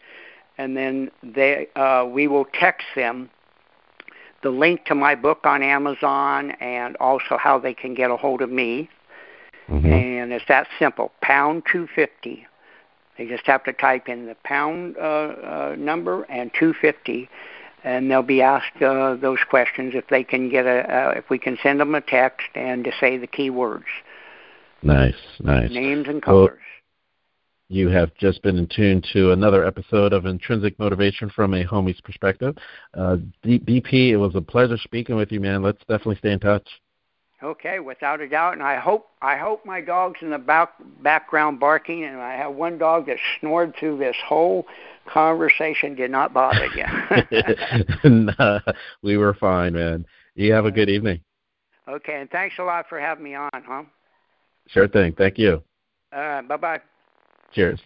[0.56, 3.30] and then they uh, we will text them
[4.42, 8.40] the link to my book on Amazon and also how they can get a hold
[8.40, 8.88] of me.
[9.68, 9.92] Mm-hmm.
[9.92, 11.12] And it's that simple.
[11.20, 12.46] Pound two fifty.
[13.18, 17.28] They just have to type in the pound uh, uh, number and two fifty,
[17.84, 21.38] and they'll be asked uh, those questions if they can get a uh, if we
[21.38, 23.84] can send them a text and to say the keywords.
[24.82, 25.70] Nice, nice.
[25.70, 26.50] Names and colors.
[26.50, 26.58] Well,
[27.68, 32.00] you have just been in tune to another episode of Intrinsic Motivation from a Homie's
[32.00, 32.56] Perspective.
[32.94, 35.62] Uh, BP, it was a pleasure speaking with you, man.
[35.62, 36.66] Let's definitely stay in touch.
[37.40, 40.72] Okay, without a doubt, and I hope I hope my dog's in the back,
[41.04, 44.66] background barking, and I have one dog that snored through this whole
[45.06, 45.94] conversation.
[45.94, 48.10] Did not bother you.
[48.10, 48.58] nah,
[49.02, 50.04] we were fine, man.
[50.34, 51.20] You have a good evening.
[51.86, 53.84] Okay, and thanks a lot for having me on, huh?
[54.68, 55.14] Sure thing.
[55.16, 55.62] Thank you.
[56.12, 56.80] Uh, bye bye.
[57.52, 57.80] Cheers.